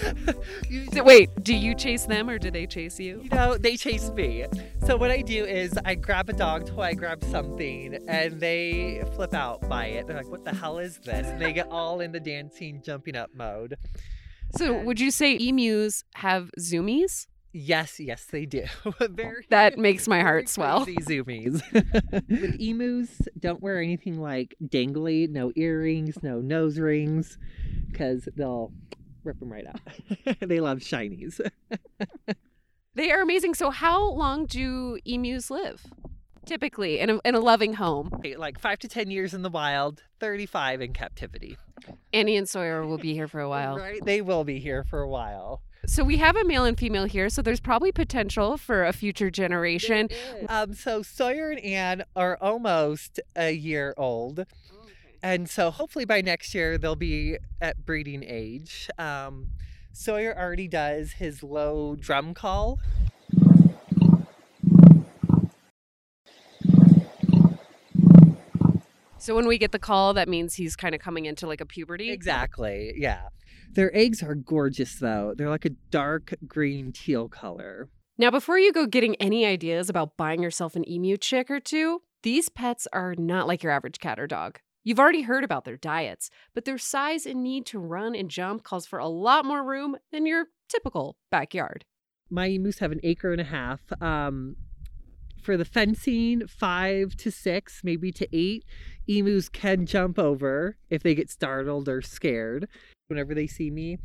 So 0.93 1.03
Wait, 1.05 1.31
do 1.43 1.55
you 1.55 1.75
chase 1.75 2.07
them 2.07 2.29
or 2.31 2.38
do 2.38 2.51
they 2.51 2.66
chase 2.66 2.99
you? 2.99 3.21
you 3.23 3.31
know, 3.31 3.57
they 3.57 3.77
chase 3.77 4.11
me. 4.11 4.47
So 4.87 4.97
what 4.97 5.11
I 5.11 5.21
do 5.23 5.45
is 5.45 5.79
I 5.85 5.95
grab 5.95 6.29
a 6.29 6.33
dog 6.33 6.66
toy, 6.66 6.83
I 6.83 6.95
grab 6.95 7.23
something, 7.25 7.99
and 8.09 8.40
they 8.40 9.03
flip 9.14 9.35
out 9.35 9.69
by 9.69 9.87
it. 9.87 10.07
They're 10.07 10.16
like, 10.16 10.29
"What 10.31 10.45
the 10.45 10.55
hell 10.55 10.79
is 10.79 10.99
this?" 10.99 11.27
And 11.27 11.40
they 11.40 11.53
get 11.53 11.69
all 11.71 12.01
in 12.01 12.12
the 12.12 12.21
dancing, 12.21 12.83
jumping 12.83 13.14
up 13.16 13.31
mode. 13.35 13.77
So, 14.57 14.81
would 14.83 14.99
you 14.99 15.11
say 15.11 15.37
emus 15.37 16.03
have 16.16 16.51
zoomies? 16.59 17.27
Yes, 17.52 17.98
yes, 17.98 18.24
they 18.24 18.46
do. 18.46 18.64
Very 19.00 19.44
That 19.50 19.76
makes 19.78 20.06
my 20.06 20.20
heart 20.20 20.48
swell. 20.48 20.84
crazy 20.84 21.00
zoomies. 21.22 21.62
With 22.28 22.60
emus, 22.60 23.20
don't 23.38 23.60
wear 23.60 23.80
anything 23.80 24.20
like 24.20 24.54
dangly, 24.64 25.28
no 25.28 25.52
earrings, 25.56 26.22
no 26.22 26.40
nose 26.40 26.78
rings, 26.78 27.38
because 27.90 28.28
they'll 28.36 28.72
rip 29.24 29.38
them 29.40 29.52
right 29.52 29.66
out. 29.66 29.80
they 30.40 30.60
love 30.60 30.78
shinies. 30.78 31.40
They 32.94 33.10
are 33.12 33.20
amazing. 33.22 33.54
So, 33.54 33.70
how 33.70 34.10
long 34.12 34.46
do 34.46 34.98
emus 35.04 35.50
live? 35.50 35.84
Typically, 36.46 36.98
in 36.98 37.10
a, 37.10 37.20
in 37.24 37.34
a 37.34 37.40
loving 37.40 37.74
home. 37.74 38.10
like 38.36 38.58
five 38.58 38.78
to 38.80 38.88
ten 38.88 39.10
years 39.10 39.34
in 39.34 39.42
the 39.42 39.50
wild, 39.50 40.02
thirty-five 40.20 40.80
in 40.80 40.92
captivity. 40.92 41.56
Annie 42.12 42.36
and 42.36 42.48
Sawyer 42.48 42.84
will 42.86 42.98
be 42.98 43.14
here 43.14 43.28
for 43.28 43.40
a 43.40 43.48
while. 43.48 43.76
Right? 43.76 44.04
They 44.04 44.20
will 44.20 44.44
be 44.44 44.58
here 44.58 44.84
for 44.84 45.00
a 45.00 45.08
while. 45.08 45.62
So, 45.87 46.05
we 46.05 46.19
have 46.19 46.37
a 46.37 46.45
male 46.45 46.64
and 46.64 46.79
female 46.79 47.05
here. 47.05 47.29
So, 47.29 47.43
there's 47.43 47.61
probably 47.61 47.93
potential 47.93 48.57
for 48.57 48.85
a 48.85 48.93
future 48.93 49.31
generation. 49.31 50.09
Um, 50.49 50.75
so 50.75 51.03
Sawyer 51.03 51.51
and 51.51 51.61
Anne 51.61 52.05
are 52.16 52.37
almost 52.40 53.21
a 53.37 53.51
year 53.53 53.95
old. 53.97 54.47
And 55.23 55.49
so 55.49 55.71
hopefully 55.71 56.05
by 56.05 56.21
next 56.23 56.55
year 56.55 56.79
they'll 56.79 56.97
be 56.97 57.37
at 57.61 57.85
breeding 57.85 58.25
age. 58.27 58.88
Um, 58.99 59.49
Sawyer 59.93 60.37
already 60.37 60.69
does 60.69 61.12
his 61.12 61.43
low 61.43 61.97
drum 61.97 62.33
call. 62.33 62.79
So 69.19 69.35
when 69.35 69.47
we 69.47 69.59
get 69.59 69.73
the 69.73 69.79
call, 69.79 70.14
that 70.14 70.29
means 70.31 70.55
he's 70.55 70.77
kind 70.77 70.95
of 70.95 71.01
coming 71.01 71.27
into 71.27 71.47
like 71.47 71.61
a 71.61 71.66
puberty. 71.66 72.11
Exactly. 72.11 72.95
Yeah. 72.97 73.29
Their 73.72 73.96
eggs 73.96 74.22
are 74.22 74.35
gorgeous, 74.35 74.96
though. 74.96 75.35
They're 75.37 75.48
like 75.48 75.64
a 75.64 75.76
dark 75.90 76.35
green 76.46 76.92
teal 76.92 77.28
color. 77.28 77.88
Now, 78.18 78.30
before 78.30 78.59
you 78.59 78.72
go 78.72 78.87
getting 78.87 79.14
any 79.16 79.46
ideas 79.46 79.88
about 79.88 80.16
buying 80.16 80.42
yourself 80.42 80.76
an 80.76 80.88
emu 80.88 81.16
chick 81.16 81.50
or 81.50 81.61
two, 81.61 82.02
these 82.22 82.48
pets 82.48 82.87
are 82.92 83.14
not 83.14 83.46
like 83.46 83.62
your 83.62 83.72
average 83.72 83.98
cat 83.98 84.18
or 84.18 84.26
dog. 84.26 84.59
You've 84.83 84.98
already 84.98 85.22
heard 85.22 85.44
about 85.44 85.64
their 85.64 85.76
diets, 85.76 86.30
but 86.54 86.64
their 86.64 86.78
size 86.78 87.26
and 87.26 87.42
need 87.42 87.64
to 87.66 87.78
run 87.78 88.14
and 88.14 88.30
jump 88.30 88.62
calls 88.62 88.87
for 88.87 88.98
a 88.98 89.09
lot 89.09 89.44
more 89.44 89.64
room 89.64 89.96
than 90.11 90.26
your 90.26 90.46
typical 90.68 91.16
backyard. 91.30 91.85
My 92.28 92.46
emus 92.46 92.78
have 92.78 92.92
an 92.92 93.00
acre 93.02 93.33
and 93.33 93.40
a 93.40 93.44
half. 93.44 93.80
Um, 94.02 94.56
for 95.42 95.56
the 95.56 95.64
fencing, 95.64 96.46
five 96.46 97.16
to 97.16 97.30
six, 97.30 97.80
maybe 97.83 98.12
to 98.12 98.28
eight, 98.37 98.64
emus 99.06 99.48
can 99.48 99.87
jump 99.87 100.18
over 100.18 100.76
if 100.90 101.02
they 101.02 101.14
get 101.14 101.30
startled 101.30 101.88
or 101.88 102.02
scared. 102.02 102.68
Whenever 103.11 103.35
they 103.35 103.49
see 103.49 103.70
me 103.70 103.99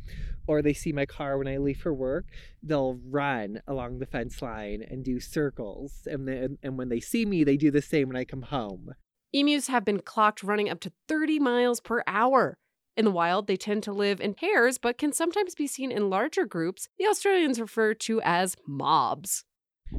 or 0.48 0.62
they 0.62 0.72
see 0.72 0.92
my 0.92 1.06
car 1.06 1.38
when 1.38 1.46
I 1.46 1.58
leave 1.58 1.78
for 1.78 1.94
work, 1.94 2.26
they'll 2.60 2.98
run 3.08 3.62
along 3.68 4.00
the 4.00 4.06
fence 4.06 4.42
line 4.42 4.84
and 4.88 5.04
do 5.04 5.20
circles. 5.20 6.08
And 6.10 6.26
then, 6.26 6.58
and 6.62 6.76
when 6.76 6.88
they 6.88 6.98
see 6.98 7.24
me, 7.24 7.44
they 7.44 7.56
do 7.56 7.70
the 7.70 7.80
same 7.80 8.08
when 8.08 8.16
I 8.16 8.24
come 8.24 8.42
home. 8.42 8.94
Emus 9.32 9.68
have 9.68 9.84
been 9.84 10.00
clocked 10.00 10.42
running 10.42 10.68
up 10.68 10.80
to 10.80 10.92
30 11.08 11.38
miles 11.38 11.80
per 11.80 12.02
hour. 12.06 12.58
In 12.96 13.04
the 13.04 13.10
wild, 13.12 13.46
they 13.46 13.56
tend 13.56 13.84
to 13.84 13.92
live 13.92 14.20
in 14.20 14.34
pairs, 14.34 14.76
but 14.78 14.98
can 14.98 15.12
sometimes 15.12 15.54
be 15.54 15.66
seen 15.66 15.92
in 15.92 16.10
larger 16.10 16.46
groups 16.46 16.88
the 16.98 17.06
Australians 17.06 17.60
refer 17.60 17.94
to 17.94 18.20
as 18.22 18.56
mobs. 18.66 19.44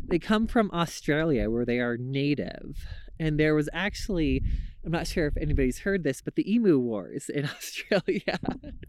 They 0.09 0.19
come 0.19 0.47
from 0.47 0.69
Australia, 0.71 1.49
where 1.49 1.65
they 1.65 1.79
are 1.79 1.95
native. 1.97 2.85
And 3.19 3.39
there 3.39 3.55
was 3.55 3.69
actually, 3.73 4.43
I'm 4.85 4.91
not 4.91 5.07
sure 5.07 5.27
if 5.27 5.37
anybody's 5.37 5.79
heard 5.79 6.03
this, 6.03 6.21
but 6.21 6.35
the 6.35 6.51
Emu 6.51 6.79
Wars 6.79 7.29
in 7.29 7.45
Australia. 7.57 8.39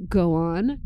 Go 0.09 0.35
on. 0.35 0.81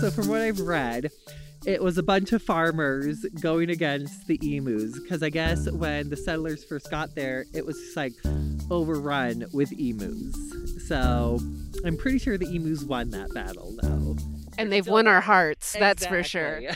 So, 0.00 0.10
from 0.10 0.28
what 0.28 0.42
I've 0.42 0.60
read, 0.60 1.10
it 1.66 1.82
was 1.82 1.96
a 1.96 2.02
bunch 2.02 2.32
of 2.32 2.42
farmers 2.42 3.24
going 3.40 3.70
against 3.70 4.26
the 4.26 4.38
emus 4.42 4.98
because 5.00 5.22
I 5.22 5.30
guess 5.30 5.70
when 5.70 6.10
the 6.10 6.16
settlers 6.16 6.62
first 6.62 6.90
got 6.90 7.14
there, 7.14 7.46
it 7.54 7.64
was 7.64 7.78
just 7.78 7.96
like 7.96 8.12
overrun 8.70 9.46
with 9.52 9.72
emus. 9.72 10.36
So 10.86 11.40
I'm 11.86 11.96
pretty 11.96 12.18
sure 12.18 12.36
the 12.36 12.54
emus 12.54 12.84
won 12.84 13.10
that 13.10 13.32
battle 13.32 13.74
though. 13.80 14.16
And 14.58 14.72
they've 14.72 14.86
won 14.86 15.06
our 15.06 15.20
hearts, 15.20 15.72
that's 15.78 16.06
for 16.06 16.22
sure. 16.22 16.60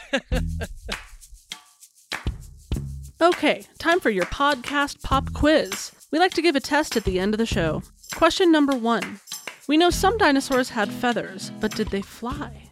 Okay, 3.20 3.66
time 3.80 3.98
for 3.98 4.10
your 4.10 4.26
podcast 4.26 5.02
pop 5.02 5.32
quiz. 5.32 5.90
We 6.12 6.20
like 6.20 6.34
to 6.34 6.42
give 6.42 6.54
a 6.54 6.60
test 6.60 6.96
at 6.96 7.02
the 7.02 7.18
end 7.18 7.34
of 7.34 7.38
the 7.38 7.46
show. 7.46 7.82
Question 8.14 8.52
number 8.52 8.76
one 8.76 9.18
We 9.66 9.76
know 9.76 9.90
some 9.90 10.16
dinosaurs 10.18 10.70
had 10.70 10.88
feathers, 10.88 11.50
but 11.58 11.74
did 11.74 11.88
they 11.88 12.00
fly? 12.00 12.70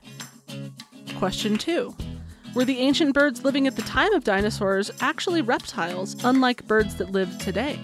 Question 1.18 1.58
two 1.58 1.96
Were 2.54 2.64
the 2.64 2.78
ancient 2.78 3.12
birds 3.12 3.42
living 3.42 3.66
at 3.66 3.74
the 3.74 3.82
time 3.82 4.14
of 4.14 4.22
dinosaurs 4.22 4.92
actually 5.00 5.42
reptiles, 5.42 6.14
unlike 6.22 6.64
birds 6.68 6.94
that 6.96 7.10
live 7.10 7.36
today? 7.38 7.80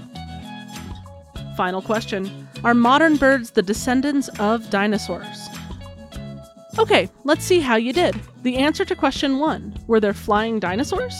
Final 1.56 1.82
question 1.82 2.48
Are 2.62 2.74
modern 2.74 3.16
birds 3.16 3.50
the 3.50 3.62
descendants 3.62 4.28
of 4.38 4.70
dinosaurs? 4.70 5.48
Okay, 6.78 7.10
let's 7.24 7.44
see 7.44 7.60
how 7.60 7.76
you 7.76 7.92
did. 7.92 8.18
The 8.42 8.56
answer 8.56 8.84
to 8.86 8.96
question 8.96 9.38
one 9.38 9.76
Were 9.86 10.00
there 10.00 10.14
flying 10.14 10.58
dinosaurs? 10.58 11.14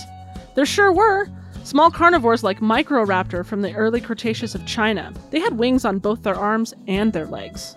There 0.55 0.67
sure 0.67 0.93
were. 0.93 1.29
Small 1.63 1.91
carnivores 1.91 2.43
like 2.43 2.61
Microraptor 2.61 3.45
from 3.45 3.63
the 3.63 3.73
early 3.75 4.01
Cretaceous 4.01 4.55
of 4.55 4.67
China. 4.67 5.13
They 5.31 5.41
had 5.41 5.59
wings 5.59 5.85
on 5.85 5.99
both 5.99 6.23
their 6.23 6.35
arms 6.35 6.75
and 6.89 7.13
their 7.13 7.27
legs. 7.27 7.77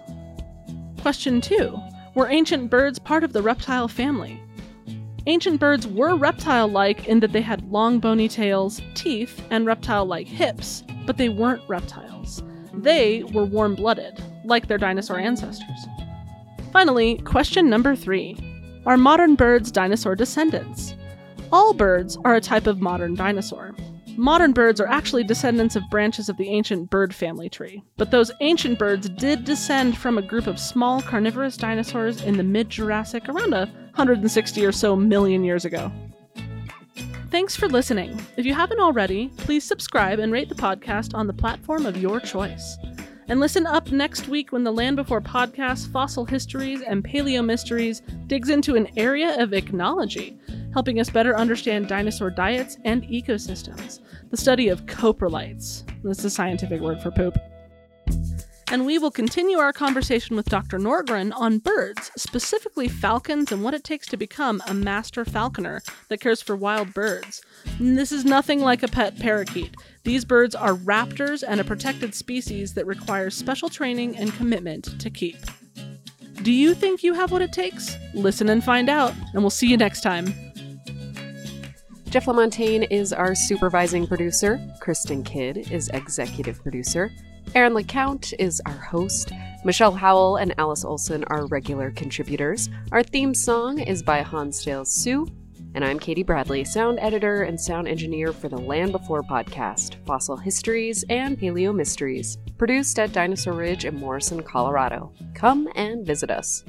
Question 1.02 1.42
2. 1.42 1.78
Were 2.16 2.30
ancient 2.30 2.72
birds 2.72 2.98
part 2.98 3.24
of 3.24 3.34
the 3.34 3.44
reptile 3.44 3.88
family? 3.88 4.42
Ancient 5.28 5.60
birds 5.60 5.86
were 5.86 6.16
reptile 6.16 6.68
like 6.68 7.08
in 7.08 7.20
that 7.20 7.34
they 7.34 7.42
had 7.42 7.72
long 7.72 8.00
bony 8.00 8.28
tails, 8.28 8.82
teeth, 8.94 9.42
and 9.52 9.66
reptile 9.66 10.06
like 10.06 10.28
hips, 10.28 10.84
but 11.06 11.18
they 11.18 11.30
weren't 11.30 11.68
reptiles. 11.68 12.42
They 12.74 13.24
were 13.34 13.46
warm 13.46 13.76
blooded, 13.76 14.24
like 14.46 14.68
their 14.68 14.78
dinosaur 14.78 15.20
ancestors. 15.20 15.88
Finally, 16.76 17.20
question 17.20 17.70
number 17.70 17.96
3. 17.96 18.82
Are 18.86 18.98
modern 18.98 19.36
birds 19.36 19.72
dinosaur 19.72 20.14
descendants? 20.14 20.94
All 21.50 21.74
birds 21.74 22.18
are 22.26 22.36
a 22.36 22.42
type 22.42 22.68
of 22.68 22.82
modern 22.82 23.16
dinosaur. 23.16 23.74
Modern 24.18 24.52
birds 24.52 24.82
are 24.82 24.88
actually 24.88 25.24
descendants 25.24 25.78
of 25.78 25.90
branches 25.90 26.28
of 26.28 26.36
the 26.36 26.50
ancient 26.50 26.90
bird 26.90 27.16
family 27.16 27.48
tree, 27.48 27.82
but 27.96 28.12
those 28.12 28.30
ancient 28.42 28.78
birds 28.78 29.08
did 29.08 29.46
descend 29.46 29.98
from 29.98 30.18
a 30.18 30.22
group 30.22 30.48
of 30.48 30.60
small 30.60 31.02
carnivorous 31.02 31.56
dinosaurs 31.56 32.22
in 32.22 32.36
the 32.36 32.44
mid 32.44 32.70
Jurassic 32.70 33.30
around 33.30 33.54
a 33.54 33.68
160 33.96 34.66
or 34.66 34.74
so 34.74 34.98
million 34.98 35.46
years 35.46 35.64
ago. 35.64 35.90
Thanks 37.32 37.56
for 37.56 37.70
listening. 37.70 38.22
If 38.36 38.46
you 38.46 38.54
haven't 38.54 38.82
already, 38.82 39.30
please 39.38 39.64
subscribe 39.64 40.20
and 40.20 40.30
rate 40.30 40.50
the 40.50 40.56
podcast 40.56 41.16
on 41.16 41.28
the 41.28 41.34
platform 41.34 41.86
of 41.86 41.96
your 41.96 42.20
choice. 42.20 42.76
And 43.28 43.40
listen 43.40 43.66
up 43.66 43.92
next 43.92 44.28
week 44.28 44.52
when 44.52 44.64
the 44.64 44.72
Land 44.72 44.98
Before 44.98 45.20
podcast, 45.20 45.92
Fossil 45.92 46.26
Histories, 46.26 46.82
and 46.82 47.04
Paleo 47.04 47.44
Mysteries 47.44 48.04
digs 48.28 48.50
into 48.50 48.76
an 48.76 48.88
area 48.98 49.42
of 49.42 49.50
ichnology, 49.50 50.38
helping 50.74 51.00
us 51.00 51.10
better 51.10 51.36
understand 51.36 51.88
dinosaur 51.88 52.30
diets 52.30 52.78
and 52.86 53.02
ecosystems. 53.04 54.00
The 54.30 54.38
study 54.38 54.70
of 54.70 54.86
coprolites. 54.86 55.84
That's 56.04 56.24
a 56.24 56.30
scientific 56.30 56.82
word 56.82 57.02
for 57.02 57.10
poop. 57.10 57.36
And 58.71 58.86
we 58.86 58.97
will 58.97 59.12
continue 59.12 59.58
our 59.58 59.71
conversation 59.71 60.36
with 60.36 60.49
Dr. 60.49 60.80
Norrgran 60.80 61.32
on 61.36 61.60
birds, 61.60 62.12
specifically 62.17 62.88
falcons 62.88 63.51
and 63.51 63.63
what 63.63 63.75
it 63.75 63.84
takes 63.84 64.08
to 64.08 64.17
become 64.17 64.62
a 64.67 64.73
master 64.73 65.23
falconer 65.23 65.82
that 66.10 66.19
cares 66.19 66.41
for 66.41 66.56
wild 66.56 66.93
birds. 66.93 67.43
This 67.80 68.12
is 68.12 68.25
nothing 68.25 68.62
like 68.62 68.82
a 68.82 68.88
pet 68.88 69.19
parakeet. 69.19 69.75
These 70.04 70.25
birds 70.25 70.56
are 70.56 70.73
raptors 70.73 71.43
and 71.47 71.62
a 71.62 71.63
protected 71.63 72.15
species 72.15 72.73
that 72.73 72.88
requires 72.88 73.36
special 73.36 73.69
training 73.69 74.17
and 74.17 74.34
commitment 74.34 74.99
to 74.99 75.10
keep. 75.12 75.38
Do 76.41 76.51
you 76.51 76.73
think 76.73 77.04
you 77.04 77.13
have 77.13 77.32
what 77.32 77.41
it 77.41 77.54
takes? 77.54 77.95
Listen 78.13 78.49
and 78.49 78.63
find 78.63 78.89
out, 78.89 79.13
and 79.34 79.43
we'll 79.43 79.49
see 79.49 79.67
you 79.67 79.78
next 79.78 80.01
time. 80.01 80.34
Jeff 82.10 82.25
LaMontagne 82.25 82.88
is 82.89 83.13
our 83.13 83.36
supervising 83.36 84.08
producer. 84.08 84.60
Kristen 84.80 85.23
Kidd 85.23 85.71
is 85.71 85.89
executive 85.89 86.62
producer. 86.63 87.12
Erin 87.54 87.74
LaCount 87.74 88.34
is 88.40 88.62
our 88.66 88.74
host. 88.74 89.32
Michelle 89.64 89.94
Howell 89.94 90.38
and 90.38 90.54
Alice 90.58 90.84
Olson 90.84 91.24
are 91.26 91.46
regular 91.48 91.92
contributors. 91.92 92.70
Our 92.92 93.04
theme 93.04 93.34
song 93.34 93.80
is 93.80 94.04
by 94.04 94.22
Hansdale 94.22 94.86
Sue. 94.86 95.28
And 95.74 95.84
I'm 95.84 96.00
Katie 96.00 96.24
Bradley, 96.24 96.64
sound 96.64 97.00
editor 97.00 97.44
and 97.44 97.60
sound 97.60 97.88
engineer 97.88 98.32
for 98.32 98.50
the 98.50 98.58
Land 98.58 98.92
Before 98.92 99.24
podcast, 99.24 99.96
Fossil 100.06 100.38
Histories 100.38 101.04
and 101.10 101.38
Paleo 101.38 101.76
Mysteries, 101.76 102.38
produced 102.58 102.98
at 103.00 103.12
Dinosaur 103.12 103.54
Ridge 103.54 103.86
in 103.86 104.00
Morrison, 104.00 104.42
Colorado. 104.42 105.14
Come 105.34 105.68
and 105.76 106.06
visit 106.06 106.32
us. 106.32 106.64